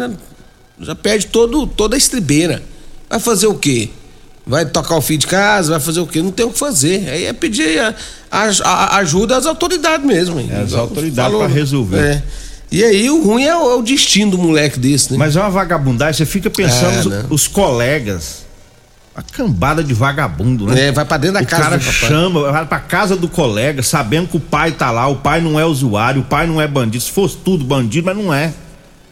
já 0.80 0.94
perde 0.94 1.26
todo, 1.26 1.66
toda 1.66 1.94
a 1.94 1.98
estribeira. 1.98 2.62
Vai 3.10 3.20
fazer 3.20 3.46
o 3.46 3.54
quê? 3.54 3.90
Vai 4.46 4.66
tocar 4.66 4.96
o 4.96 5.00
filho 5.00 5.20
de 5.20 5.26
casa, 5.26 5.72
vai 5.72 5.80
fazer 5.80 6.00
o 6.00 6.06
quê? 6.06 6.20
Não 6.20 6.30
tem 6.30 6.44
o 6.44 6.50
que 6.50 6.58
fazer. 6.58 7.08
Aí 7.08 7.24
é 7.24 7.32
pedir 7.32 7.78
a, 7.80 7.94
a, 8.30 8.46
a 8.68 8.96
ajuda 8.98 9.36
às 9.36 9.46
autoridades 9.46 10.04
mesmo. 10.06 10.38
É, 10.40 10.62
as 10.62 10.74
autoridades 10.74 11.36
para 11.36 11.46
resolver. 11.46 11.98
É. 11.98 12.22
E 12.70 12.82
aí 12.82 13.08
o 13.08 13.22
ruim 13.22 13.44
é 13.44 13.56
o, 13.56 13.70
é 13.70 13.74
o, 13.76 13.82
destino 13.82 14.32
do 14.32 14.38
moleque 14.38 14.78
desse, 14.78 15.12
né? 15.12 15.18
Mas 15.18 15.36
é 15.36 15.40
uma 15.40 15.50
vagabundagem, 15.50 16.14
você 16.14 16.26
fica 16.26 16.50
pensando 16.50 16.94
é, 16.94 16.98
os, 16.98 17.06
né? 17.06 17.24
os, 17.30 17.46
colegas. 17.46 18.44
A 19.14 19.22
cambada 19.22 19.84
de 19.84 19.94
vagabundo, 19.94 20.66
né? 20.66 20.88
É, 20.88 20.92
vai 20.92 21.04
pra 21.04 21.16
dentro 21.16 21.34
da 21.34 21.42
o 21.42 21.46
casa. 21.46 21.62
O 21.62 21.64
cara 21.66 21.80
chama, 21.80 22.50
vai 22.50 22.66
pra 22.66 22.80
casa 22.80 23.14
do 23.14 23.28
colega, 23.28 23.80
sabendo 23.80 24.26
que 24.26 24.36
o 24.36 24.40
pai 24.40 24.72
tá 24.72 24.90
lá, 24.90 25.06
o 25.06 25.16
pai 25.16 25.40
não 25.40 25.58
é 25.58 25.64
usuário, 25.64 26.22
o 26.22 26.24
pai 26.24 26.48
não 26.48 26.60
é 26.60 26.66
bandido. 26.66 27.04
Se 27.04 27.12
fosse 27.12 27.36
tudo 27.36 27.64
bandido, 27.64 28.06
mas 28.06 28.16
não 28.16 28.34
é. 28.34 28.52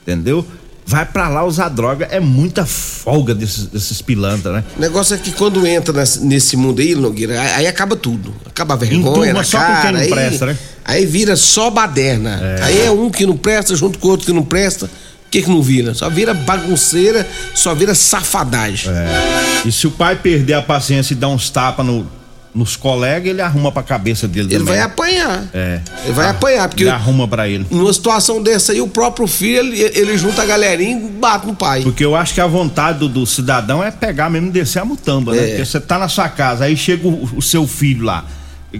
Entendeu? 0.03 0.45
Vai 0.85 1.07
para 1.07 1.29
lá 1.29 1.45
usar 1.45 1.69
droga. 1.69 2.09
É 2.11 2.21
muita 2.21 2.67
folga 2.67 3.35
desses, 3.35 3.67
desses 3.67 4.03
pilantras, 4.03 4.55
né? 4.55 4.65
O 4.77 4.81
negócio 4.81 5.15
é 5.15 5.19
que 5.19 5.33
quando 5.33 5.67
entra 5.67 5.93
nesse, 5.93 6.25
nesse 6.25 6.57
mundo 6.57 6.81
aí, 6.81 6.95
Nogueira, 6.95 7.41
aí, 7.41 7.67
acaba 7.67 7.97
tudo. 7.97 8.35
Acaba 8.47 8.75
a 8.75 8.77
vergonha 8.77 9.33
na 9.33 9.43
só 9.43 9.59
cara. 9.59 9.83
Quem 9.83 9.93
não 9.93 10.01
aí, 10.01 10.11
presta, 10.11 10.47
né? 10.47 10.59
Aí 10.85 11.07
vira 11.07 11.37
só 11.37 11.71
baderna. 11.71 12.41
É. 12.43 12.63
Aí 12.63 12.81
é 12.87 12.91
um 12.91 13.11
que 13.11 13.27
não 13.27 13.37
presta 13.37 13.75
junto 13.75 13.99
com 13.99 14.09
o 14.09 14.11
outro 14.11 14.27
que 14.27 14.33
não 14.33 14.45
presta. 14.45 14.87
O 14.87 15.31
que 15.33 15.43
que 15.43 15.49
não 15.49 15.63
vira? 15.63 15.95
Só 15.95 16.11
vira 16.11 16.35
bagunceira, 16.35 17.27
só 17.55 17.75
vira 17.75 17.95
safadagem. 17.95 18.93
É. 18.93 19.63
E 19.67 19.73
se 19.73 19.87
o 19.87 19.91
pai 19.91 20.17
perder 20.17 20.55
a 20.55 20.63
paciência 20.63 21.15
e 21.15 21.17
dar 21.17 21.29
uns 21.29 21.49
tapas 21.49 21.87
no 21.87 22.07
nos 22.55 22.77
colegas, 22.77 23.31
ele 23.31 23.41
arruma 23.41 23.73
pra 23.73 23.83
cabeça 23.83 24.29
dele 24.29 24.49
Ele 24.49 24.59
também. 24.59 24.75
vai 24.75 24.83
apanhar. 24.83 25.45
É. 25.55 25.81
Ele 26.05 26.13
vai 26.13 26.27
ah, 26.27 26.31
apanhar, 26.31 26.69
porque. 26.69 26.83
Ele 26.83 26.91
arruma 26.91 27.27
pra 27.27 27.49
ele. 27.49 27.67
Numa 27.71 27.93
situação 27.93 28.43
dessa 28.43 28.73
aí, 28.73 28.81
o 28.81 28.89
próprio 28.89 29.27
filho, 29.27 29.59
ele, 29.59 29.81
ele 29.81 30.19
junta 30.19 30.43
a 30.43 30.45
galerinha 30.45 30.99
e 30.99 31.09
bate 31.09 31.47
no 31.47 31.55
pai. 31.55 31.83
Porque 31.83 32.05
eu 32.05 32.15
acho 32.15 32.35
que 32.35 32.41
a 32.41 32.47
vontade 32.47 32.99
do, 32.99 33.09
do 33.09 33.27
cidadão 33.27 33.83
é 33.83 33.91
pegar 33.91 34.29
mesmo 34.29 34.49
e 34.49 34.51
descer 34.51 34.81
a 34.81 34.85
mutamba, 34.85 35.33
né? 35.33 35.39
é. 35.39 35.41
né? 35.41 35.49
Porque 35.49 35.65
você 35.65 35.81
tá 35.81 35.99
na 35.99 36.09
sua 36.09 36.29
casa, 36.29 36.65
aí 36.65 36.77
chega 36.77 37.09
o, 37.09 37.25
o 37.37 37.43
seu 37.43 37.67
filho 37.67 38.05
lá, 38.05 38.25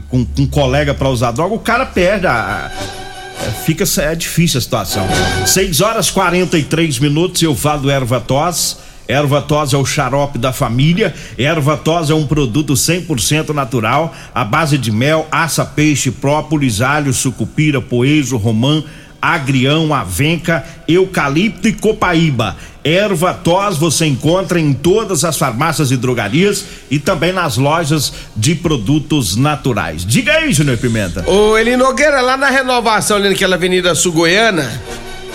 com, 0.09 0.25
com 0.25 0.43
um 0.43 0.47
colega 0.47 0.93
pra 0.93 1.09
usar 1.09 1.33
droga, 1.33 1.55
o 1.55 1.61
cara 1.61 1.87
perde 1.87 2.27
a. 2.27 2.71
a 2.71 3.03
é, 3.45 3.51
fica 3.65 3.85
é 4.03 4.15
difícil 4.15 4.59
a 4.59 4.61
situação. 4.61 5.07
6 5.47 5.81
horas 5.81 6.11
43 6.11 6.99
minutos, 6.99 7.41
eu 7.43 7.57
falo 7.57 7.83
do 7.83 7.91
erva 7.91 8.21
tos 8.21 8.77
Erva 9.09 9.43
tos 9.43 9.73
é 9.73 9.77
o 9.77 9.85
xarope 9.85 10.39
da 10.39 10.53
família. 10.53 11.15
Erva 11.37 11.77
tos 11.77 12.11
é 12.11 12.15
um 12.15 12.27
produto 12.27 12.75
100% 12.75 13.51
natural, 13.51 14.15
à 14.35 14.45
base 14.45 14.79
de 14.79 14.91
mel, 14.91 15.27
aça, 15.31 15.65
peixe, 15.65 16.11
própolis, 16.11 16.81
alho, 16.81 17.13
sucupira, 17.13 17.81
poejo, 17.81 18.37
romã, 18.37 18.83
agrião, 19.21 19.95
avenca, 19.95 20.65
eucalipto 20.89 21.69
e 21.69 21.73
copaíba. 21.73 22.57
Erva 22.85 23.33
tos 23.33 23.77
você 23.77 24.07
encontra 24.07 24.59
em 24.59 24.73
todas 24.73 25.25
as 25.25 25.37
farmácias 25.37 25.93
e 25.93 25.97
drogarias 25.97 26.65
e 26.91 26.99
também 26.99 27.33
nas 27.33 27.57
lojas 27.57 28.13
de 28.35 28.57
produtos 28.57 29.37
naturais. 29.37 30.05
Diga 30.05 30.33
aí, 30.33 30.53
Júnior 30.53 30.79
Pimenta. 30.79 31.25
Ô, 31.29 31.57
Eli 31.57 31.77
Nogueira, 31.77 32.21
lá 32.21 32.37
na 32.37 32.51
renovação, 32.51 33.17
ali 33.17 33.29
naquela 33.29 33.55
avenida 33.55 33.95
sul-goiana, 33.95 34.83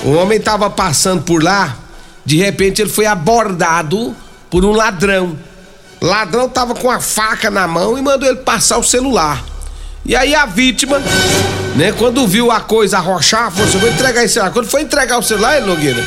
o 0.03 0.12
homem 0.12 0.39
tava 0.39 0.69
passando 0.69 1.24
por 1.24 1.41
lá 1.41 1.87
de 2.27 2.36
repente 2.36 2.81
ele 2.81 2.89
foi 2.89 3.05
abordado 3.05 4.13
por 4.50 4.65
um 4.65 4.74
ladrão. 4.74 5.39
O 6.01 6.05
ladrão 6.05 6.50
tava 6.50 6.75
com 6.75 6.91
a 6.91 7.00
faca 7.00 7.50
na 7.50 7.65
mão 7.65 7.98
e 7.98 8.01
mandou 8.01 8.27
ele 8.27 8.39
passar 8.39 8.77
o 8.77 8.84
celular. 8.84 9.41
E 10.05 10.13
aí 10.13 10.36
a 10.36 10.46
vítima, 10.46 11.01
né, 11.77 11.93
quando 11.93 12.27
viu 12.27 12.51
a 12.51 12.60
coisa 12.60 12.98
arrochar, 12.98 13.50
falou 13.50 13.65
assim: 13.65 13.77
vou 13.77 13.89
entregar 13.89 14.25
esse 14.25 14.34
celular. 14.34 14.51
Quando 14.51 14.67
foi 14.67 14.81
entregar 14.81 15.17
o 15.17 15.24
celular, 15.24 15.55
ele, 15.55 15.67
Nogueira, 15.67 16.03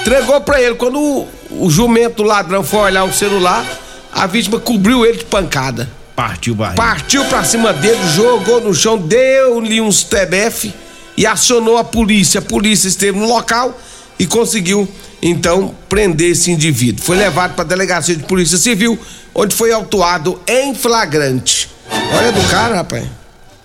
entregou 0.00 0.40
pra 0.40 0.60
ele. 0.60 0.74
Quando 0.74 0.98
o, 0.98 1.28
o 1.52 1.70
jumento 1.70 2.16
do 2.16 2.22
ladrão 2.24 2.64
foi 2.64 2.80
olhar 2.80 3.04
o 3.04 3.12
celular, 3.12 3.64
a 4.12 4.26
vítima 4.26 4.58
cobriu 4.58 5.06
ele 5.06 5.18
de 5.18 5.26
pancada. 5.26 5.88
Partiu 6.16 6.56
barriga. 6.56 6.82
Partiu 6.82 7.24
pra 7.26 7.44
cima 7.44 7.72
dele, 7.72 8.00
jogou 8.16 8.60
no 8.60 8.74
chão, 8.74 8.98
deu-lhe 8.98 9.80
uns 9.80 10.02
TBF 10.02 10.74
e 11.16 11.24
acionou 11.24 11.78
a 11.78 11.84
polícia. 11.84 12.40
A 12.40 12.42
polícia 12.42 12.88
esteve 12.88 13.16
no 13.16 13.28
local 13.28 13.78
e 14.18 14.26
conseguiu 14.26 14.88
então 15.22 15.74
prender 15.88 16.32
esse 16.32 16.50
indivíduo. 16.50 17.04
Foi 17.04 17.16
levado 17.16 17.54
para 17.54 17.64
a 17.64 17.68
delegacia 17.68 18.16
de 18.16 18.24
polícia 18.24 18.58
civil, 18.58 18.98
onde 19.34 19.54
foi 19.54 19.72
autuado 19.72 20.40
em 20.46 20.74
flagrante. 20.74 21.68
Olha 22.16 22.32
do 22.32 22.48
cara, 22.48 22.76
rapaz. 22.76 23.06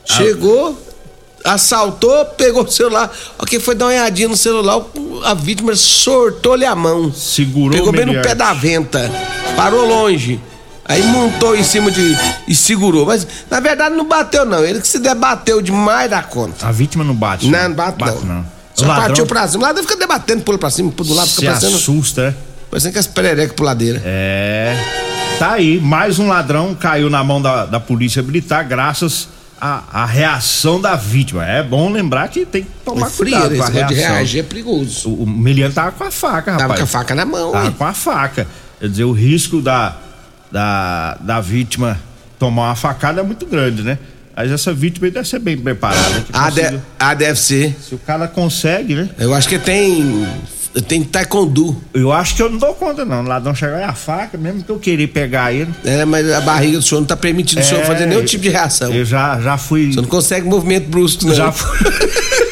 Chegou, 0.05 0.77
assaltou, 1.43 2.25
pegou 2.25 2.63
o 2.63 2.71
celular. 2.71 3.11
Ok, 3.39 3.59
foi 3.59 3.75
dar 3.75 3.85
uma 3.85 3.91
olhadinha 3.91 4.27
no 4.27 4.37
celular, 4.37 4.81
a 5.23 5.33
vítima 5.33 5.75
sortou-lhe 5.75 6.65
a 6.65 6.75
mão. 6.75 7.11
Segurou 7.11 7.71
Pegou 7.71 7.91
bem 7.91 8.05
no 8.05 8.21
pé 8.21 8.35
da 8.35 8.53
venta. 8.53 9.11
Parou 9.55 9.85
longe. 9.85 10.39
Aí 10.85 11.03
montou 11.03 11.53
em 11.53 11.63
cima 11.63 11.91
de. 11.91 12.17
e 12.47 12.55
segurou. 12.55 13.05
Mas 13.05 13.27
na 13.49 13.59
verdade 13.59 13.95
não 13.95 14.07
bateu, 14.07 14.45
não. 14.45 14.63
Ele 14.63 14.79
que 14.79 14.87
se 14.87 14.99
debateu 14.99 15.61
demais 15.61 16.09
da 16.09 16.23
conta. 16.23 16.65
A 16.65 16.71
vítima 16.71 17.03
não 17.03 17.13
bate. 17.13 17.47
Não, 17.47 17.69
não 17.69 17.75
bate, 17.75 17.97
bate 17.97 18.25
não. 18.25 18.35
não. 18.35 18.56
Só 18.77 18.85
ladrão... 18.85 19.07
partiu 19.07 19.25
pra 19.25 19.47
cima. 19.47 19.63
O 19.63 19.67
ladrão 19.67 19.83
fica 19.83 19.97
debatendo, 19.97 20.43
pula 20.43 20.57
pra 20.57 20.69
cima, 20.69 20.91
pula 20.91 21.09
do 21.09 21.15
lado, 21.15 21.27
fica 21.27 21.41
Se 21.41 21.45
parecendo. 21.47 21.75
assusta, 21.75 22.21
é? 22.21 22.33
Parecendo 22.69 22.93
que 22.93 22.99
as 22.99 23.07
pererecas 23.07 23.55
pro 23.55 23.65
ladeira. 23.65 24.01
É. 24.05 24.75
Tá 25.39 25.53
aí, 25.53 25.79
mais 25.79 26.19
um 26.19 26.27
ladrão 26.27 26.75
caiu 26.75 27.09
na 27.09 27.23
mão 27.23 27.41
da, 27.41 27.65
da 27.65 27.79
polícia 27.79 28.21
militar, 28.21 28.63
graças 28.63 29.29
à, 29.59 29.83
à 30.01 30.05
reação 30.05 30.79
da 30.79 30.95
vítima. 30.95 31.45
É 31.45 31.63
bom 31.63 31.91
lembrar 31.91 32.27
que 32.27 32.45
tem 32.45 32.63
que 32.63 32.69
tomar 32.83 33.07
é 33.07 33.09
frio, 33.09 33.31
cuidado 33.31 33.55
com 33.55 33.63
a 33.63 33.69
reação. 33.69 33.95
de 33.95 34.01
reagir 34.01 34.39
é 34.39 34.43
perigoso. 34.43 35.09
O, 35.09 35.23
o 35.23 35.27
Meliano 35.27 35.73
tava 35.73 35.91
com 35.91 36.03
a 36.03 36.11
faca, 36.11 36.51
rapaz. 36.51 36.57
Tava 36.57 36.77
com 36.77 36.83
a 36.83 36.87
faca 36.87 37.15
na 37.15 37.25
mão, 37.25 37.51
Tava 37.51 37.71
com 37.71 37.85
a 37.85 37.93
faca. 37.93 38.47
Quer 38.79 38.89
dizer, 38.89 39.03
o 39.05 39.11
risco 39.11 39.61
da, 39.61 39.95
da, 40.51 41.17
da 41.19 41.41
vítima 41.41 41.99
tomar 42.37 42.69
uma 42.69 42.75
facada 42.75 43.21
é 43.21 43.23
muito 43.23 43.45
grande, 43.45 43.81
né? 43.81 43.97
Mas 44.37 44.51
essa 44.51 44.71
vítima 44.71 45.09
deve 45.09 45.27
ser 45.27 45.39
bem 45.39 45.57
preparada. 45.57 46.23
Ah, 46.31 46.51
de, 46.51 46.79
ah, 46.99 47.13
deve 47.15 47.39
ser. 47.39 47.75
Se 47.81 47.95
o 47.95 47.97
cara 47.97 48.27
consegue, 48.27 48.93
né? 48.93 49.09
Eu 49.17 49.33
acho 49.33 49.49
que 49.49 49.57
tem. 49.57 50.27
Tem 50.87 51.03
taekwondo. 51.03 51.75
Eu 51.91 52.11
acho 52.11 52.35
que 52.35 52.43
eu 52.43 52.47
não 52.51 52.59
dou 52.59 52.75
conta, 52.75 53.03
não. 53.03 53.23
O 53.23 53.27
ladrão 53.27 53.55
chegar 53.55 53.89
a 53.89 53.95
faca, 53.95 54.37
mesmo 54.37 54.61
que 54.61 54.69
eu 54.69 54.77
queria 54.77 55.07
pegar 55.07 55.51
ele. 55.51 55.71
É, 55.83 56.05
mas 56.05 56.31
a 56.31 56.41
barriga 56.41 56.77
do 56.77 56.83
senhor 56.83 57.01
não 57.01 57.07
tá 57.07 57.17
permitindo 57.17 57.61
é, 57.61 57.63
o 57.63 57.67
senhor 57.67 57.83
fazer 57.83 58.05
nenhum 58.05 58.23
tipo 58.23 58.43
de 58.43 58.49
reação. 58.49 58.93
Eu 58.93 59.03
já, 59.03 59.41
já 59.41 59.57
fui. 59.57 59.91
Você 59.91 60.01
não 60.01 60.07
consegue 60.07 60.47
movimento 60.47 60.87
brusco, 60.87 61.25
não. 61.25 61.33
Já 61.33 61.51
fui. 61.51 61.91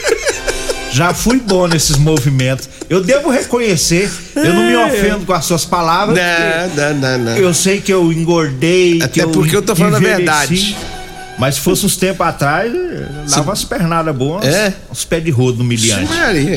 já 0.92 1.14
fui 1.14 1.40
bom 1.40 1.68
nesses 1.68 1.98
movimentos. 1.98 2.68
Eu 2.90 3.04
devo 3.04 3.30
reconhecer, 3.30 4.10
eu 4.36 4.56
não 4.56 4.66
me 4.66 4.74
é. 4.74 4.88
ofendo 4.88 5.24
com 5.24 5.34
as 5.34 5.46
suas 5.46 5.66
palavras. 5.66 6.18
Não, 6.18 6.94
não, 6.94 6.94
não, 6.96 7.18
não. 7.26 7.38
Eu 7.38 7.54
sei 7.54 7.80
que 7.80 7.94
eu 7.94 8.12
engordei. 8.12 9.04
Até 9.04 9.22
eu 9.22 9.30
porque 9.30 9.56
eu 9.56 9.62
tô 9.62 9.76
falando 9.76 9.98
a 9.98 10.00
verdade. 10.00 10.76
Mas 11.38 11.56
se 11.56 11.62
fosse 11.62 11.86
uns 11.86 11.98
tempos 11.98 12.26
atrás, 12.26 12.72
dava 13.30 13.50
umas 13.50 13.64
pernadas 13.66 14.16
boas, 14.16 14.46
é. 14.46 14.74
uns 14.90 15.04
pés 15.04 15.24
de 15.24 15.32
rodo 15.32 15.58
no 15.58 15.64
miliante. 15.66 16.10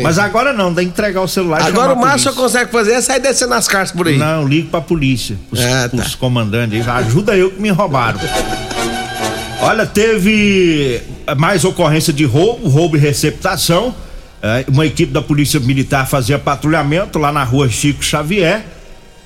Mas 0.03 0.19
agora 0.19 0.53
não, 0.53 0.73
dá 0.73 0.83
entregar 0.83 1.21
o 1.21 1.29
celular 1.29 1.63
Agora 1.63 1.95
o 1.95 2.17
que 2.17 2.33
consegue 2.33 2.71
fazer 2.71 2.93
é 2.93 3.01
sair 3.01 3.21
descendo 3.21 3.55
as 3.55 3.67
cartas 3.67 3.91
por 3.91 4.07
aí. 4.07 4.17
Não, 4.17 4.47
ligo 4.47 4.69
pra 4.71 4.81
polícia, 4.81 5.37
os, 5.51 5.61
ah, 5.61 5.89
tá. 5.89 5.97
os 5.97 6.15
comandantes 6.15 6.87
aí, 6.87 7.05
ajuda 7.05 7.37
eu 7.37 7.51
que 7.51 7.61
me 7.61 7.71
roubaram. 7.71 8.21
Olha, 9.61 9.85
teve 9.85 11.03
mais 11.37 11.65
ocorrência 11.65 12.13
de 12.13 12.25
roubo, 12.25 12.69
roubo 12.69 12.97
e 12.97 13.01
receptação. 13.01 13.95
É, 14.41 14.65
uma 14.69 14.87
equipe 14.87 15.13
da 15.13 15.21
Polícia 15.21 15.59
Militar 15.59 16.07
fazia 16.07 16.39
patrulhamento 16.39 17.19
lá 17.19 17.33
na 17.33 17.43
rua 17.43 17.69
Chico 17.69 18.05
Xavier. 18.05 18.65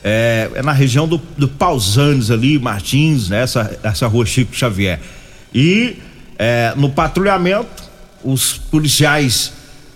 É, 0.02 0.50
é 0.54 0.62
na 0.62 0.72
região 0.72 1.06
do, 1.06 1.20
do 1.36 1.46
Pausanes 1.46 2.30
ali, 2.30 2.58
Martins, 2.58 3.28
né? 3.28 3.42
essa, 3.42 3.78
essa 3.82 4.06
rua 4.06 4.24
Chico 4.24 4.56
Xavier. 4.56 4.98
E 5.54 5.96
é, 6.38 6.72
no 6.76 6.90
patrulhamento, 6.90 7.82
os 8.24 8.54
policiais 8.54 9.52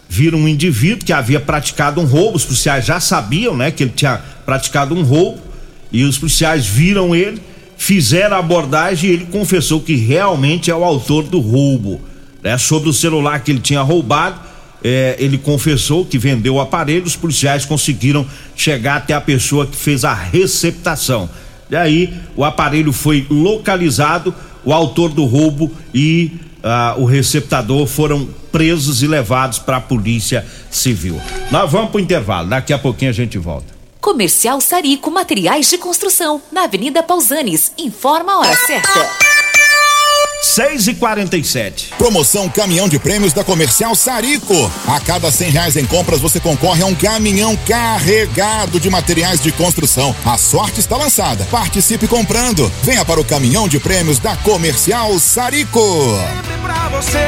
viram 0.09 0.39
um 0.39 0.49
indivíduo 0.49 1.05
que 1.05 1.13
havia 1.13 1.41
praticado 1.41 2.01
um 2.01 2.05
roubo. 2.05 2.37
Os 2.37 2.45
policiais 2.45 2.85
já 2.85 3.01
sabiam, 3.01 3.57
né, 3.57 3.71
que 3.71 3.83
ele 3.83 3.93
tinha 3.95 4.21
praticado 4.45 4.95
um 4.95 5.03
roubo. 5.03 5.41
E 5.91 6.05
os 6.05 6.19
policiais 6.19 6.67
viram 6.67 7.15
ele 7.15 7.41
fizeram 7.77 8.37
a 8.37 8.39
abordagem 8.41 9.11
e 9.11 9.13
ele 9.13 9.27
confessou 9.27 9.81
que 9.81 9.95
realmente 9.95 10.71
é 10.71 10.75
o 10.75 10.85
autor 10.85 11.25
do 11.25 11.39
roubo. 11.41 12.01
Né? 12.43 12.57
Sobre 12.59 12.89
o 12.89 12.93
celular 12.93 13.41
que 13.41 13.51
ele 13.51 13.61
tinha 13.61 13.83
roubado, 13.83 14.41
é, 14.83 15.17
ele 15.19 15.39
confessou 15.39 16.05
que 16.05 16.19
vendeu 16.19 16.55
o 16.55 16.61
aparelho, 16.61 17.05
os 17.05 17.17
policiais 17.17 17.65
conseguiram 17.65 18.27
chegar 18.55 18.97
até 18.97 19.15
a 19.15 19.21
pessoa 19.21 19.67
que 19.67 19.77
fez 19.77 20.05
a 20.05 20.15
receptação. 20.15 21.29
E 21.71 21.77
aí 21.77 22.15
o 22.37 22.45
aparelho 22.45 22.93
foi 22.93 23.27
localizado, 23.29 24.35
o 24.67 24.73
autor 24.73 25.11
do 25.11 25.25
roubo 25.25 25.71
e 25.95 26.33
ah, 26.63 26.97
o 26.99 27.05
receptador 27.05 27.87
foram 27.87 28.29
presos 28.51 29.03
e 29.03 29.07
levados 29.07 29.61
para 29.61 29.77
a 29.77 29.81
polícia 29.81 30.45
civil. 30.71 31.21
Nós 31.51 31.71
vamos 31.71 31.91
para 31.91 31.99
o 31.99 32.01
intervalo, 32.01 32.49
daqui 32.49 32.73
a 32.73 32.79
pouquinho 32.79 33.11
a 33.11 33.15
gente 33.15 33.39
volta. 33.39 33.77
Comercial 34.01 34.61
Sarico 34.61 35.11
Materiais 35.11 35.71
de 35.71 35.79
Construção, 35.79 36.43
na 36.51 36.65
Avenida 36.65 37.03
Pausanes. 37.03 37.73
Informa 37.79 38.33
a 38.33 38.39
hora 38.41 38.57
certa. 38.57 39.26
6 40.57 40.89
e 40.89 40.95
47 40.95 41.93
Promoção 41.99 42.49
Caminhão 42.49 42.89
de 42.89 42.99
Prêmios 42.99 43.35
da 43.35 43.45
Comercial 43.45 43.95
Sarico. 43.95 44.55
A 44.89 44.99
cada 44.99 45.31
cem 45.31 45.51
reais 45.51 45.77
em 45.77 45.85
compras 45.85 46.19
você 46.19 46.41
concorre 46.41 46.83
a 46.83 46.87
um 46.87 46.95
caminhão 46.95 47.55
carregado 47.69 48.81
de 48.81 48.89
materiais 48.89 49.39
de 49.39 49.53
construção. 49.53 50.17
A 50.25 50.39
sorte 50.39 50.81
está 50.81 50.97
lançada. 50.97 51.45
Participe 51.51 52.09
comprando. 52.09 52.73
Venha 52.83 53.05
para 53.05 53.21
o 53.21 53.25
Caminhão 53.25 53.69
de 53.69 53.79
Prêmios 53.79 54.19
da 54.19 54.35
Comercial 54.37 55.19
Sarico. 55.19 55.79
Sempre 56.27 56.57
pra 56.63 56.89
você, 56.89 57.27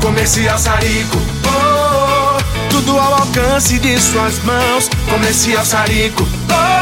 Comercial 0.00 0.58
Sarico. 0.58 1.18
Oh, 1.44 2.70
tudo 2.70 2.98
ao 2.98 3.16
alcance 3.16 3.78
de 3.78 4.00
suas 4.00 4.42
mãos. 4.44 4.88
Comercial 5.10 5.66
Sarico, 5.66 6.22
oh, 6.22 6.52
oh, 6.54 6.81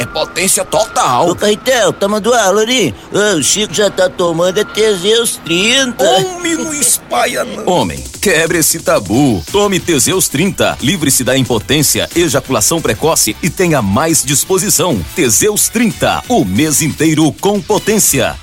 É 0.00 0.06
potência 0.06 0.64
total. 0.64 1.28
Ô, 1.28 1.36
Caetel, 1.36 1.92
tá 1.92 2.08
mandando? 2.08 2.34
Ô, 2.34 3.36
o 3.36 3.42
Chico 3.42 3.74
já 3.74 3.90
tá 3.90 4.08
tomando 4.08 4.58
é 4.58 4.64
Teseus 4.64 5.36
30. 5.44 6.02
Homem, 6.02 6.54
não 6.54 6.72
espalha 6.72 7.44
não. 7.44 7.66
Homem, 7.68 8.02
quebre 8.18 8.60
esse 8.60 8.80
tabu. 8.80 9.44
Tome 9.52 9.78
Teseus 9.78 10.26
30. 10.26 10.78
Livre-se 10.80 11.22
da 11.22 11.36
impotência, 11.36 12.08
ejaculação 12.16 12.80
precoce 12.80 13.36
e 13.42 13.50
tenha 13.50 13.82
mais 13.82 14.24
disposição. 14.24 14.98
Teseus 15.14 15.68
30. 15.68 16.24
O 16.30 16.46
mês 16.46 16.80
inteiro 16.80 17.30
com 17.38 17.60
potência. 17.60 18.34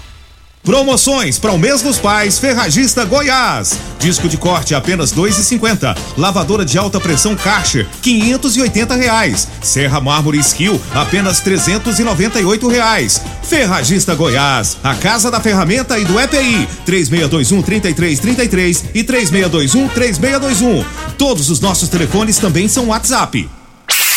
Promoções 0.64 1.40
para 1.40 1.54
o 1.54 1.58
mês 1.58 1.82
dos 1.82 1.98
pais, 1.98 2.38
Ferragista 2.40 3.06
Goiás. 3.06 3.78
Disco 4.00 4.28
de 4.28 4.36
corte 4.36 4.76
apenas 4.76 5.12
dois 5.12 5.38
e 5.38 5.44
cinquenta. 5.46 5.96
Lavadora 6.18 6.66
de 6.66 6.78
alta 6.78 7.00
pressão 7.00 7.38
Karcher, 7.38 7.88
quinhentos 8.02 8.58
e 8.58 8.62
oitenta 8.62 8.94
reais. 8.94 9.48
Serra 9.62 10.02
Mármore 10.02 10.40
Skill, 10.40 10.78
apenas 10.94 11.40
trezentos 11.40 12.00
e 12.00 12.04
noventa 12.04 12.38
e 12.42 12.44
oito 12.44 12.68
reais. 12.68 13.22
Ferragista 13.44 14.14
Goiás, 14.14 14.76
a 14.84 14.94
casa 14.94 15.32
da 15.32 15.40
ferramenta 15.40 15.98
e 15.98 16.04
do 16.04 16.20
EPI, 16.20 16.68
três 16.86 17.08
meia 17.08 17.30
dois 17.30 17.50
um 17.54 17.62
trinta 17.62 17.90
e 17.90 17.94
três 17.94 18.20
trinta 18.20 18.44
e 18.44 18.50
três 18.50 18.84
e 18.94 19.04
três 19.06 19.30
dois 19.50 19.74
um 19.74 19.88
três 19.88 20.18
dois 20.18 20.62
um. 20.62 20.84
Todos 21.18 21.50
os 21.50 21.62
nossos 21.62 21.88
telefones 21.88 22.40
também 22.40 22.68
são 22.68 22.88
WhatsApp. 22.88 23.50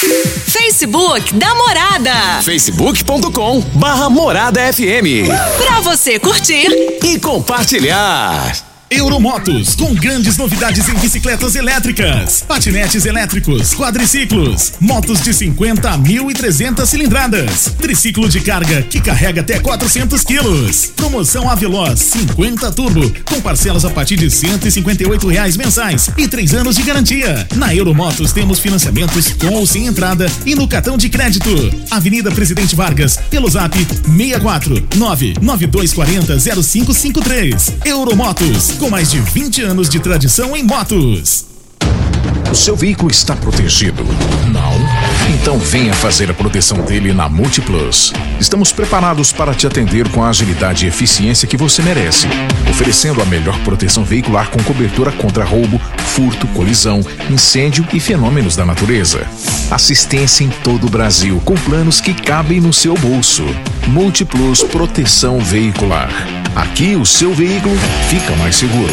Facebook 0.04 1.34
da 1.34 1.54
Morada. 1.54 2.12
facebook.com 2.42 3.60
barra 3.74 4.08
Morada 4.08 4.72
FM. 4.72 5.28
Pra 5.58 5.80
você 5.80 6.18
curtir 6.18 6.68
e 7.04 7.18
compartilhar. 7.18 8.69
Euromotos, 8.92 9.76
com 9.76 9.94
grandes 9.94 10.36
novidades 10.36 10.88
em 10.88 10.94
bicicletas 10.94 11.54
elétricas, 11.54 12.42
patinetes 12.42 13.04
elétricos, 13.04 13.72
quadriciclos, 13.72 14.72
motos 14.80 15.22
de 15.22 15.32
50 15.32 15.88
a 15.88 15.96
1.300 15.96 16.84
cilindradas, 16.86 17.72
triciclo 17.78 18.28
de 18.28 18.40
carga 18.40 18.82
que 18.82 19.00
carrega 19.00 19.42
até 19.42 19.60
400 19.60 20.24
quilos. 20.24 20.86
Promoção 20.96 21.48
Aveloz 21.48 22.00
50 22.00 22.72
Turbo, 22.72 23.12
com 23.26 23.40
parcelas 23.40 23.84
a 23.84 23.90
partir 23.90 24.16
de 24.16 24.28
158 24.28 25.28
reais 25.28 25.56
mensais 25.56 26.10
e 26.18 26.26
três 26.26 26.52
anos 26.52 26.74
de 26.74 26.82
garantia. 26.82 27.46
Na 27.54 27.72
Euromotos 27.72 28.32
temos 28.32 28.58
financiamentos 28.58 29.32
com 29.34 29.54
ou 29.54 29.66
sem 29.66 29.86
entrada 29.86 30.26
e 30.44 30.56
no 30.56 30.66
cartão 30.66 30.98
de 30.98 31.08
crédito. 31.08 31.48
Avenida 31.92 32.32
Presidente 32.32 32.74
Vargas, 32.74 33.16
pelo 33.30 33.48
zap 33.48 33.78
64 33.78 34.88
99240 34.96 36.40
0553. 36.40 37.74
Euromotos 37.84 38.79
com 38.80 38.88
mais 38.88 39.10
de 39.10 39.20
20 39.20 39.60
anos 39.60 39.90
de 39.90 40.00
tradição 40.00 40.56
em 40.56 40.62
motos. 40.62 41.44
O 42.50 42.54
seu 42.54 42.74
veículo 42.74 43.10
está 43.10 43.36
protegido? 43.36 44.02
Não? 44.50 44.72
Então 45.34 45.58
venha 45.58 45.92
fazer 45.92 46.30
a 46.30 46.34
proteção 46.34 46.78
dele 46.78 47.12
na 47.12 47.28
Multiplus. 47.28 48.10
Estamos 48.40 48.72
preparados 48.72 49.32
para 49.32 49.54
te 49.54 49.66
atender 49.66 50.08
com 50.08 50.24
a 50.24 50.30
agilidade 50.30 50.86
e 50.86 50.88
eficiência 50.88 51.46
que 51.46 51.58
você 51.58 51.82
merece, 51.82 52.26
oferecendo 52.70 53.20
a 53.20 53.26
melhor 53.26 53.58
proteção 53.60 54.02
veicular 54.02 54.48
com 54.48 54.62
cobertura 54.62 55.12
contra 55.12 55.44
roubo, 55.44 55.78
furto, 55.98 56.46
colisão, 56.48 57.04
incêndio 57.28 57.86
e 57.92 58.00
fenômenos 58.00 58.56
da 58.56 58.64
natureza. 58.64 59.26
Assistência 59.70 60.42
em 60.42 60.48
todo 60.64 60.86
o 60.86 60.90
Brasil 60.90 61.38
com 61.44 61.54
planos 61.54 62.00
que 62.00 62.14
cabem 62.14 62.62
no 62.62 62.72
seu 62.72 62.94
bolso. 62.94 63.44
Multiplus 63.86 64.62
Proteção 64.62 65.38
Veicular. 65.38 66.39
Aqui 66.54 66.96
o 66.96 67.06
seu 67.06 67.32
veículo 67.32 67.76
fica 68.08 68.34
mais 68.36 68.56
seguro. 68.56 68.92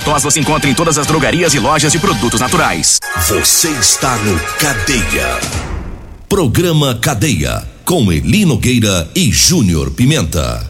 Ervatós 0.01 0.23
você 0.23 0.39
encontra 0.39 0.67
em 0.67 0.73
todas 0.73 0.97
as 0.97 1.05
drogarias 1.05 1.53
e 1.53 1.59
lojas 1.59 1.91
de 1.91 1.99
produtos 1.99 2.39
naturais. 2.39 2.99
Você 3.27 3.69
está 3.69 4.15
no 4.17 4.39
Cadeia. 4.57 5.39
Programa 6.27 6.95
Cadeia. 6.95 7.63
Com 7.85 8.11
Eli 8.11 8.43
Nogueira 8.43 9.07
e 9.13 9.31
Júnior 9.31 9.91
Pimenta. 9.91 10.67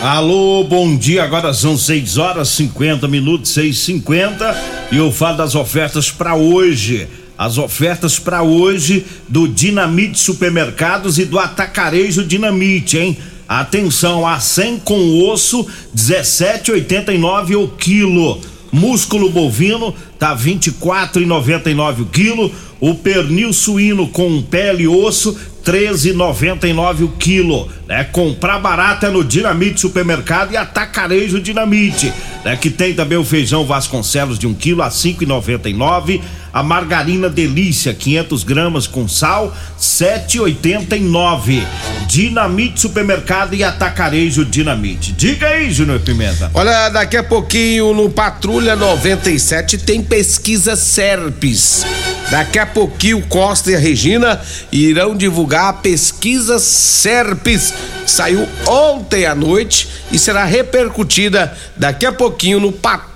Alô, 0.00 0.62
bom 0.62 0.96
dia. 0.96 1.24
Agora 1.24 1.52
são 1.52 1.76
6 1.76 2.18
horas 2.18 2.48
50 2.50 3.08
minutos, 3.08 3.50
6 3.50 3.76
50 3.76 4.64
e 4.92 4.98
eu 4.98 5.10
falo 5.10 5.38
das 5.38 5.56
ofertas 5.56 6.12
para 6.12 6.36
hoje. 6.36 7.08
As 7.38 7.58
ofertas 7.58 8.18
para 8.18 8.42
hoje 8.42 9.04
do 9.28 9.46
Dinamite 9.46 10.18
Supermercados 10.18 11.18
e 11.18 11.24
do 11.24 11.38
Atacarejo 11.38 12.24
Dinamite, 12.24 12.96
hein? 12.96 13.18
Atenção, 13.46 14.26
a 14.26 14.40
100 14.40 14.80
com 14.80 15.28
osso, 15.28 15.66
17,89 15.94 17.62
o 17.62 17.68
quilo. 17.68 18.40
Músculo 18.72 19.30
bovino, 19.30 19.94
tá 20.18 20.36
24,99 20.36 22.00
o 22.00 22.06
quilo. 22.06 22.52
O 22.80 22.94
pernil 22.94 23.52
suíno 23.52 24.08
com 24.08 24.42
pele 24.42 24.82
e 24.82 24.88
osso 24.88 25.38
13,99 25.66 27.04
o 27.04 27.08
quilo, 27.08 27.68
né? 27.88 28.04
Comprar 28.04 28.60
barata 28.60 29.10
no 29.10 29.24
Dinamite 29.24 29.80
Supermercado 29.80 30.52
e 30.52 30.56
Atacarejo 30.56 31.40
Dinamite, 31.40 32.12
né? 32.44 32.56
Que 32.56 32.70
tem 32.70 32.94
também 32.94 33.18
o 33.18 33.24
feijão 33.24 33.66
Vasconcelos 33.66 34.38
de 34.38 34.46
um 34.46 34.54
quilo 34.54 34.82
a 34.82 34.88
5,99, 34.88 36.20
a 36.56 36.62
margarina 36.62 37.28
Delícia 37.28 37.92
500 37.92 38.42
gramas 38.42 38.86
com 38.86 39.06
sal 39.06 39.54
7,89. 39.78 41.62
Dinamite 42.06 42.80
Supermercado 42.80 43.54
e 43.54 43.62
Atacarejo 43.62 44.42
Dinamite. 44.42 45.12
Diga 45.12 45.48
aí, 45.48 45.70
Júnior 45.70 46.00
Pimenta. 46.00 46.50
Olha, 46.54 46.88
daqui 46.88 47.18
a 47.18 47.22
pouquinho 47.22 47.92
no 47.92 48.08
Patrulha 48.08 48.74
97 48.74 49.76
tem 49.76 50.02
pesquisa 50.02 50.76
Serpes. 50.76 51.84
Daqui 52.30 52.58
a 52.58 52.64
pouquinho 52.64 53.20
Costa 53.26 53.72
e 53.72 53.74
a 53.74 53.78
Regina 53.78 54.40
irão 54.72 55.14
divulgar 55.14 55.68
a 55.68 55.72
pesquisa 55.74 56.58
Serpes. 56.58 57.74
Saiu 58.06 58.48
ontem 58.66 59.26
à 59.26 59.34
noite 59.34 59.88
e 60.10 60.18
será 60.18 60.46
repercutida 60.46 61.54
daqui 61.76 62.06
a 62.06 62.12
pouquinho 62.12 62.58
no 62.58 62.72
Patrulha 62.72 63.15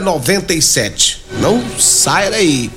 97. 0.00 1.22
Não 1.40 1.62
sai 1.78 2.30
daí. 2.30 2.70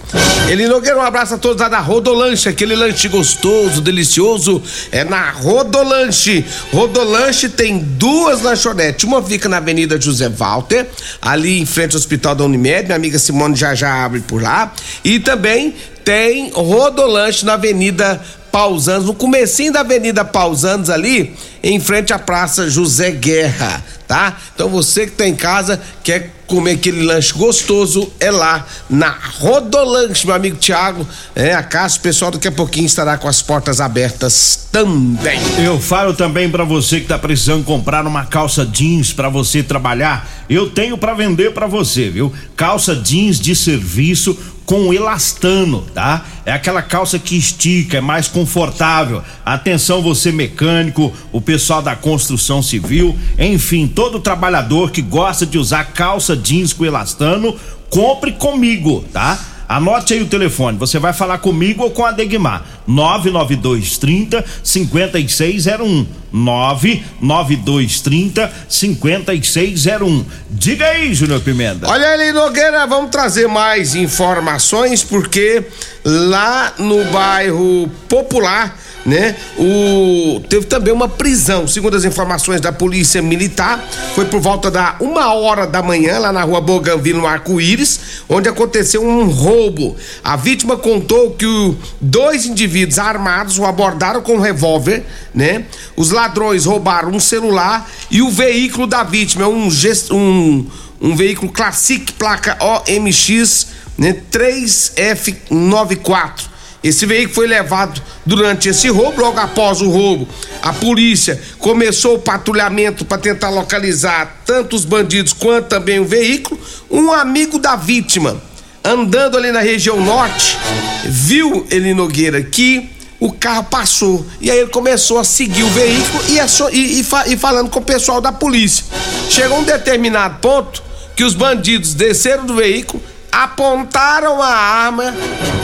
Ele 0.49 0.67
Nogueira, 0.67 0.97
um 0.97 1.01
abraço 1.01 1.35
a 1.35 1.37
todos 1.37 1.61
lá 1.61 1.69
da 1.69 1.79
Rodolanche, 1.79 2.47
aquele 2.47 2.75
lanche 2.75 3.07
gostoso, 3.07 3.81
delicioso, 3.81 4.61
é 4.91 5.03
na 5.03 5.31
Rodolanche. 5.31 6.45
Rodolanche 6.71 7.49
tem 7.49 7.79
duas 7.79 8.41
lanchonetes, 8.41 9.03
uma 9.05 9.21
fica 9.21 9.49
na 9.49 9.57
Avenida 9.57 9.99
José 9.99 10.29
Walter, 10.29 10.87
ali 11.21 11.59
em 11.59 11.65
frente 11.65 11.93
ao 11.93 11.99
Hospital 11.99 12.35
da 12.35 12.43
Unimed, 12.43 12.85
minha 12.85 12.95
amiga 12.95 13.19
Simone 13.19 13.55
já 13.55 13.75
já 13.75 14.05
abre 14.05 14.21
por 14.21 14.41
lá, 14.41 14.73
e 15.03 15.19
também 15.19 15.75
tem 16.03 16.51
Rodolanche 16.51 17.45
na 17.45 17.53
Avenida 17.53 18.21
Pausanos, 18.51 19.07
no 19.07 19.13
comecinho 19.13 19.73
da 19.73 19.81
Avenida 19.81 20.23
Pausanos 20.23 20.89
ali, 20.89 21.35
em 21.65 21.79
frente 21.79 22.13
à 22.13 22.19
Praça 22.19 22.69
José 22.69 23.09
Guerra, 23.09 23.83
tá? 24.07 24.37
Então 24.53 24.69
você 24.69 25.07
que 25.07 25.13
tá 25.13 25.27
em 25.27 25.35
casa, 25.35 25.81
quer 26.03 26.31
comer 26.45 26.73
aquele 26.73 27.03
lanche 27.03 27.33
gostoso, 27.33 28.07
é 28.19 28.29
lá 28.29 28.67
na 28.87 29.09
Rodolanche, 29.39 30.27
meu 30.27 30.35
amigo 30.35 30.57
Tiago, 30.57 31.07
é 31.35 31.55
a 31.55 31.63
casa, 31.63 31.97
o 31.97 32.01
pessoal 32.01 32.29
daqui 32.29 32.47
a 32.47 32.51
pouquinho 32.51 32.85
estará 32.85 33.17
com 33.17 33.27
as 33.27 33.41
portas 33.41 33.81
abertas 33.81 34.67
também. 34.71 35.39
Eu 35.57 35.79
falo 35.79 36.13
também 36.13 36.51
para 36.51 36.63
você 36.63 36.99
que 36.99 37.07
tá 37.07 37.17
precisando 37.17 37.63
comprar 37.63 38.05
uma 38.05 38.25
calça 38.25 38.63
jeans 38.63 39.11
para 39.11 39.27
você 39.27 39.63
trabalhar, 39.63 40.29
eu 40.47 40.69
tenho 40.69 40.99
para 40.99 41.15
vender 41.15 41.51
para 41.51 41.65
você, 41.65 42.11
viu? 42.11 42.31
Calça 42.55 42.95
jeans 42.95 43.39
de 43.39 43.55
serviço 43.55 44.37
com 44.65 44.93
elastano, 44.93 45.81
tá? 45.93 46.25
É 46.45 46.51
aquela 46.51 46.81
calça 46.81 47.19
que 47.19 47.37
estica, 47.37 47.97
é 47.97 48.01
mais 48.01 48.27
confortável. 48.27 49.23
Atenção 49.45 50.01
você 50.01 50.31
mecânico, 50.31 51.13
o 51.31 51.39
pessoal 51.39 51.54
da 51.81 51.95
construção 51.95 52.61
civil, 52.61 53.17
enfim, 53.37 53.87
todo 53.87 54.19
trabalhador 54.19 54.91
que 54.91 55.01
gosta 55.01 55.45
de 55.45 55.57
usar 55.57 55.85
calça 55.85 56.35
jeans 56.35 56.73
com 56.73 56.85
elastano, 56.85 57.55
compre 57.89 58.31
comigo, 58.31 59.03
tá? 59.11 59.39
Anote 59.67 60.13
aí 60.13 60.21
o 60.21 60.27
telefone, 60.27 60.77
você 60.77 60.99
vai 60.99 61.11
falar 61.11 61.39
comigo 61.39 61.81
ou 61.83 61.89
com 61.89 62.05
a 62.05 62.11
Degmar. 62.11 62.63
99230 62.85 64.45
5601. 64.63 66.05
99230 66.31 68.51
5601. 68.69 70.23
Diga 70.51 70.85
aí, 70.85 71.15
Júnior 71.15 71.41
Pimenta. 71.41 71.89
Olha 71.89 72.09
ali, 72.09 72.31
Nogueira, 72.31 72.85
vamos 72.85 73.09
trazer 73.09 73.47
mais 73.47 73.95
informações 73.95 75.03
porque 75.03 75.65
lá 76.03 76.73
no 76.77 77.03
bairro 77.05 77.89
Popular 78.07 78.77
né? 79.05 79.35
O 79.57 80.41
teve 80.49 80.65
também 80.65 80.91
uma 80.91 81.07
prisão, 81.07 81.65
segundo 81.67 81.95
as 81.95 82.03
informações 82.03 82.59
da 82.59 82.71
polícia 82.71 83.21
militar, 83.21 83.87
foi 84.15 84.25
por 84.25 84.39
volta 84.39 84.71
da 84.71 84.95
uma 84.99 85.31
hora 85.33 85.67
da 85.67 85.83
manhã 85.83 86.17
lá 86.17 86.33
na 86.33 86.41
rua 86.43 86.59
Bougainville 86.59 87.19
no 87.19 87.27
Arco-Íris, 87.27 87.99
onde 88.27 88.49
aconteceu 88.49 89.05
um 89.05 89.29
roubo. 89.29 89.95
A 90.23 90.35
vítima 90.35 90.75
contou 90.75 91.29
que 91.31 91.45
o, 91.45 91.77
dois 92.01 92.47
indivíduos 92.47 92.97
armados 92.97 93.59
o 93.59 93.65
abordaram 93.65 94.21
com 94.21 94.37
um 94.37 94.39
revólver, 94.39 95.03
né? 95.33 95.65
Os 95.95 96.09
ladrões 96.09 96.65
roubaram 96.65 97.11
um 97.11 97.19
celular 97.19 97.87
e 98.09 98.23
o 98.23 98.31
veículo 98.31 98.87
da 98.87 99.03
vítima, 99.03 99.47
um 99.47 99.69
um, 100.11 100.65
um 100.99 101.15
veículo 101.15 101.51
Classic 101.51 102.11
placa 102.13 102.57
OMX, 102.59 103.67
né? 103.97 104.15
3F94 104.31 106.54
esse 106.87 107.07
veículo 107.07 107.33
foi 107.33 107.47
levado 107.47 107.99
durante 108.23 108.69
esse 108.69 108.87
roubo. 108.89 109.19
Logo 109.19 109.39
após 109.39 109.81
o 109.81 109.89
roubo, 109.89 110.27
a 110.61 110.71
polícia 110.71 111.41
começou 111.57 112.13
o 112.13 112.19
patrulhamento 112.19 113.03
para 113.03 113.17
tentar 113.17 113.49
localizar 113.49 114.43
tanto 114.45 114.75
os 114.75 114.85
bandidos 114.85 115.33
quanto 115.33 115.67
também 115.67 115.99
o 115.99 116.05
veículo. 116.05 116.59
Um 116.91 117.11
amigo 117.11 117.57
da 117.57 117.75
vítima, 117.75 118.39
andando 118.83 119.35
ali 119.35 119.51
na 119.51 119.61
região 119.61 119.99
norte, 119.99 120.59
viu 121.05 121.65
ele 121.71 121.91
Nogueira 121.95 122.43
que 122.43 122.87
o 123.19 123.31
carro 123.31 123.63
passou. 123.63 124.23
E 124.39 124.51
aí 124.51 124.59
ele 124.59 124.69
começou 124.69 125.17
a 125.17 125.23
seguir 125.23 125.63
o 125.63 125.69
veículo 125.69 126.23
e, 126.29 126.37
e, 126.37 126.99
e, 126.99 127.33
e 127.33 127.37
falando 127.37 127.71
com 127.71 127.79
o 127.79 127.83
pessoal 127.83 128.21
da 128.21 128.31
polícia. 128.31 128.85
Chegou 129.27 129.57
um 129.57 129.63
determinado 129.63 130.37
ponto 130.39 130.83
que 131.15 131.23
os 131.23 131.33
bandidos 131.33 131.95
desceram 131.95 132.45
do 132.45 132.53
veículo 132.53 133.01
apontaram 133.35 134.41
a 134.41 134.47
arma 134.47 135.13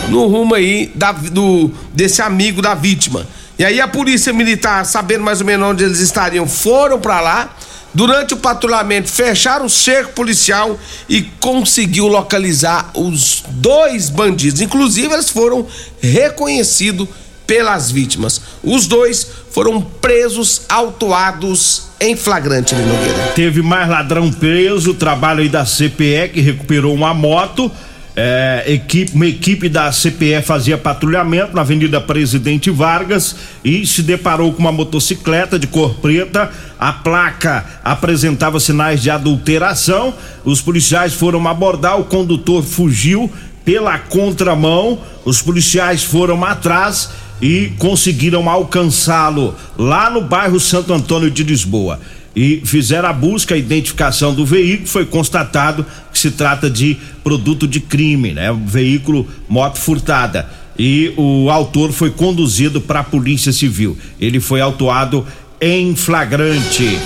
no 0.09 0.27
rumo 0.27 0.55
aí 0.55 0.91
da, 0.93 1.13
do, 1.13 1.71
desse 1.93 2.21
amigo 2.21 2.61
da 2.61 2.75
vítima. 2.75 3.25
E 3.57 3.63
aí 3.63 3.79
a 3.79 3.87
polícia 3.87 4.33
militar, 4.33 4.85
sabendo 4.85 5.23
mais 5.23 5.39
ou 5.39 5.45
menos 5.45 5.69
onde 5.69 5.85
eles 5.85 5.99
estariam, 5.99 6.45
foram 6.45 6.99
para 6.99 7.21
lá. 7.21 7.55
Durante 7.93 8.33
o 8.33 8.37
patrulhamento, 8.37 9.09
fecharam 9.09 9.65
o 9.65 9.69
cerco 9.69 10.13
policial 10.13 10.77
e 11.07 11.23
conseguiu 11.39 12.07
localizar 12.07 12.89
os 12.93 13.43
dois 13.49 14.09
bandidos. 14.09 14.61
Inclusive, 14.61 15.13
eles 15.13 15.29
foram 15.29 15.65
reconhecidos 16.01 17.07
pelas 17.51 17.91
vítimas. 17.91 18.41
Os 18.63 18.87
dois 18.87 19.27
foram 19.51 19.81
presos, 19.81 20.61
autuados 20.69 21.89
em 21.99 22.15
flagrante, 22.15 22.73
Nogueira. 22.73 23.33
Teve 23.35 23.61
mais 23.61 23.89
ladrão 23.89 24.31
preso, 24.31 24.93
trabalho 24.93 25.41
aí 25.41 25.49
da 25.49 25.65
CPE 25.65 26.29
que 26.33 26.39
recuperou 26.39 26.93
uma 26.93 27.13
moto. 27.13 27.69
É, 28.15 28.63
equipe, 28.67 29.13
uma 29.13 29.25
equipe 29.25 29.67
da 29.67 29.91
CPE 29.91 30.41
fazia 30.41 30.77
patrulhamento 30.77 31.53
na 31.53 31.59
Avenida 31.59 31.99
Presidente 31.99 32.69
Vargas 32.69 33.35
e 33.65 33.85
se 33.85 34.01
deparou 34.01 34.53
com 34.53 34.59
uma 34.59 34.71
motocicleta 34.71 35.59
de 35.59 35.67
cor 35.67 35.95
preta. 35.95 36.49
A 36.79 36.93
placa 36.93 37.65
apresentava 37.83 38.61
sinais 38.61 39.01
de 39.01 39.09
adulteração. 39.09 40.13
Os 40.45 40.61
policiais 40.61 41.13
foram 41.13 41.45
abordar, 41.49 41.99
o 41.99 42.05
condutor 42.05 42.63
fugiu 42.63 43.29
pela 43.65 43.99
contramão. 43.99 44.99
Os 45.25 45.41
policiais 45.41 46.01
foram 46.01 46.43
atrás 46.45 47.09
e 47.41 47.71
conseguiram 47.79 48.47
alcançá-lo 48.47 49.55
lá 49.77 50.09
no 50.09 50.21
bairro 50.21 50.59
Santo 50.59 50.93
Antônio 50.93 51.31
de 51.31 51.43
Lisboa. 51.43 51.99
E 52.35 52.61
fizeram 52.63 53.09
a 53.09 53.13
busca, 53.13 53.55
a 53.55 53.57
identificação 53.57 54.33
do 54.33 54.45
veículo, 54.45 54.87
foi 54.87 55.05
constatado 55.05 55.85
que 56.13 56.19
se 56.19 56.31
trata 56.31 56.69
de 56.69 56.97
produto 57.23 57.67
de 57.67 57.79
crime, 57.79 58.31
né? 58.31 58.51
Um 58.51 58.65
veículo 58.65 59.27
moto 59.49 59.79
furtada. 59.79 60.47
E 60.79 61.13
o 61.17 61.49
autor 61.49 61.91
foi 61.91 62.09
conduzido 62.09 62.79
para 62.79 63.01
a 63.01 63.03
Polícia 63.03 63.51
Civil. 63.51 63.97
Ele 64.19 64.39
foi 64.39 64.61
autuado 64.61 65.25
em 65.59 65.93
flagrante. 65.93 66.97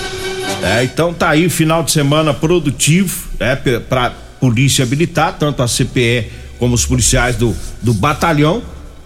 É, 0.62 0.84
então 0.84 1.12
tá 1.12 1.30
aí 1.30 1.48
final 1.48 1.82
de 1.82 1.90
semana 1.90 2.32
produtivo, 2.32 3.28
é, 3.40 3.56
para 3.56 4.10
Polícia 4.40 4.86
Militar, 4.86 5.36
tanto 5.38 5.62
a 5.62 5.66
CPE 5.66 6.28
como 6.58 6.74
os 6.74 6.86
policiais 6.86 7.36
do, 7.36 7.54
do 7.82 7.92
batalhão 7.92 8.62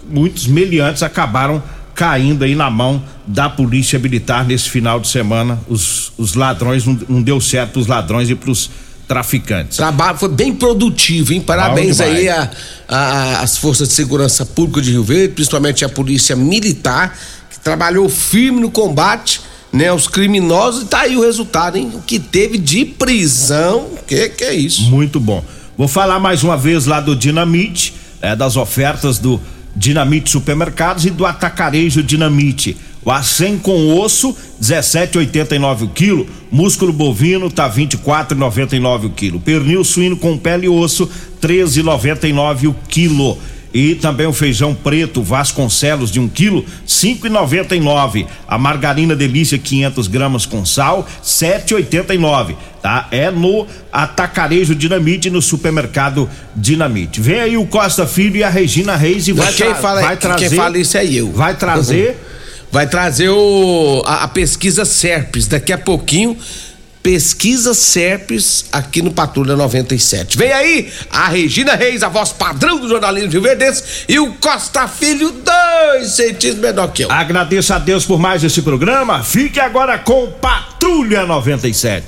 muitos 0.08 0.46
meliantes 0.46 1.02
acabaram 1.02 1.62
caindo 1.94 2.44
aí 2.44 2.54
na 2.54 2.70
mão 2.70 3.02
da 3.26 3.48
polícia 3.48 3.98
militar 3.98 4.44
nesse 4.44 4.70
final 4.70 4.98
de 5.00 5.08
semana. 5.08 5.60
Os, 5.68 6.12
os 6.16 6.34
ladrões, 6.34 6.86
não, 6.86 6.98
não 7.08 7.22
deu 7.22 7.40
certo 7.40 7.78
os 7.78 7.86
ladrões 7.86 8.30
e 8.30 8.34
pros 8.34 8.70
traficantes. 9.06 9.76
Trabalho 9.76 10.16
foi 10.16 10.28
bem 10.28 10.54
produtivo, 10.54 11.32
hein? 11.32 11.40
Parabéns 11.40 12.00
aí 12.00 12.28
a, 12.28 12.48
a, 12.88 13.40
as 13.40 13.56
forças 13.56 13.88
de 13.88 13.94
segurança 13.94 14.46
pública 14.46 14.80
de 14.80 14.92
Rio 14.92 15.02
Verde, 15.02 15.34
principalmente 15.34 15.84
a 15.84 15.88
polícia 15.88 16.36
militar, 16.36 17.18
que 17.50 17.58
trabalhou 17.58 18.08
firme 18.08 18.60
no 18.60 18.70
combate, 18.70 19.40
né? 19.72 19.92
Os 19.92 20.06
criminosos 20.06 20.84
e 20.84 20.86
tá 20.86 21.00
aí 21.00 21.16
o 21.16 21.22
resultado, 21.22 21.76
hein? 21.76 21.90
O 21.94 22.00
que 22.02 22.20
teve 22.20 22.56
de 22.56 22.84
prisão, 22.84 23.90
que 24.06 24.28
que 24.28 24.44
é 24.44 24.54
isso? 24.54 24.82
Muito 24.82 25.18
bom. 25.18 25.44
Vou 25.76 25.88
falar 25.88 26.20
mais 26.20 26.44
uma 26.44 26.56
vez 26.56 26.86
lá 26.86 27.00
do 27.00 27.16
Dinamite, 27.16 27.94
é, 28.22 28.36
das 28.36 28.56
ofertas 28.56 29.18
do 29.18 29.40
Dinamite 29.74 30.30
Supermercados 30.30 31.06
e 31.06 31.10
do 31.10 31.24
Atacarejo 31.24 32.02
Dinamite. 32.02 32.76
O 33.02 33.10
acém 33.10 33.56
com 33.56 33.98
osso, 33.98 34.36
17,89 34.60 35.82
o 35.82 35.88
quilo. 35.88 36.26
Músculo 36.50 36.92
bovino 36.92 37.50
tá 37.50 37.70
24,99 37.70 39.06
o 39.06 39.10
quilo. 39.10 39.40
Pernil 39.40 39.82
suíno 39.84 40.16
com 40.16 40.36
pele 40.36 40.66
e 40.66 40.68
osso, 40.68 41.08
13,99 41.40 42.68
o 42.68 42.76
quilo. 42.88 43.38
E 43.72 43.94
também 43.94 44.26
o 44.26 44.32
feijão 44.32 44.74
preto 44.74 45.22
Vasconcelos 45.22 46.10
de 46.10 46.18
um 46.18 46.28
quilo, 46.28 46.64
cinco 46.84 47.26
e 47.26 47.30
noventa 47.30 47.76
e 47.76 47.80
nove. 47.80 48.26
A 48.46 48.58
margarina 48.58 49.14
delícia 49.14 49.58
500 49.58 50.08
gramas 50.08 50.46
com 50.46 50.64
sal, 50.64 51.06
sete 51.22 51.74
oitenta 51.74 52.14
e 52.14 52.18
nove. 52.18 52.56
Tá? 52.82 53.06
É 53.10 53.30
no 53.30 53.66
Atacarejo 53.92 54.74
Dinamite 54.74 55.30
no 55.30 55.40
supermercado 55.40 56.28
Dinamite. 56.56 57.20
Vem 57.20 57.40
aí 57.40 57.56
o 57.56 57.66
Costa 57.66 58.06
Filho 58.06 58.36
e 58.36 58.42
a 58.42 58.48
Regina 58.48 58.96
Reis 58.96 59.28
e 59.28 59.32
vai, 59.32 59.52
quem 59.52 59.74
fala, 59.74 60.00
vai 60.00 60.16
trazer. 60.16 60.48
Quem 60.48 60.58
fala 60.58 60.78
isso 60.78 60.96
é 60.96 61.04
eu. 61.04 61.30
Vai 61.30 61.54
trazer. 61.54 62.18
Vai 62.72 62.86
trazer 62.86 63.28
o, 63.28 64.02
a, 64.06 64.24
a 64.24 64.28
pesquisa 64.28 64.84
Serpes 64.84 65.46
daqui 65.48 65.72
a 65.72 65.78
pouquinho 65.78 66.36
Pesquisa 67.02 67.72
Serpes 67.74 68.66
aqui 68.72 69.00
no 69.00 69.10
Patrulha 69.10 69.56
97. 69.56 70.36
Vem 70.36 70.52
aí 70.52 70.92
a 71.10 71.28
Regina 71.28 71.74
Reis, 71.74 72.02
a 72.02 72.08
voz 72.08 72.30
padrão 72.30 72.78
do 72.78 72.88
jornalismo 72.88 73.30
de 73.30 73.38
Verdes, 73.38 74.04
e 74.08 74.18
o 74.18 74.34
Costa 74.34 74.86
Filho, 74.86 75.32
dois 75.32 76.10
centímetros 76.10 76.60
menor 76.60 76.88
que 76.92 77.04
eu. 77.04 77.10
Agradeço 77.10 77.72
a 77.72 77.78
Deus 77.78 78.04
por 78.04 78.18
mais 78.18 78.44
esse 78.44 78.62
programa. 78.62 79.22
Fique 79.22 79.58
agora 79.58 79.98
com 79.98 80.30
Patrulha 80.32 81.24
97. 81.24 82.04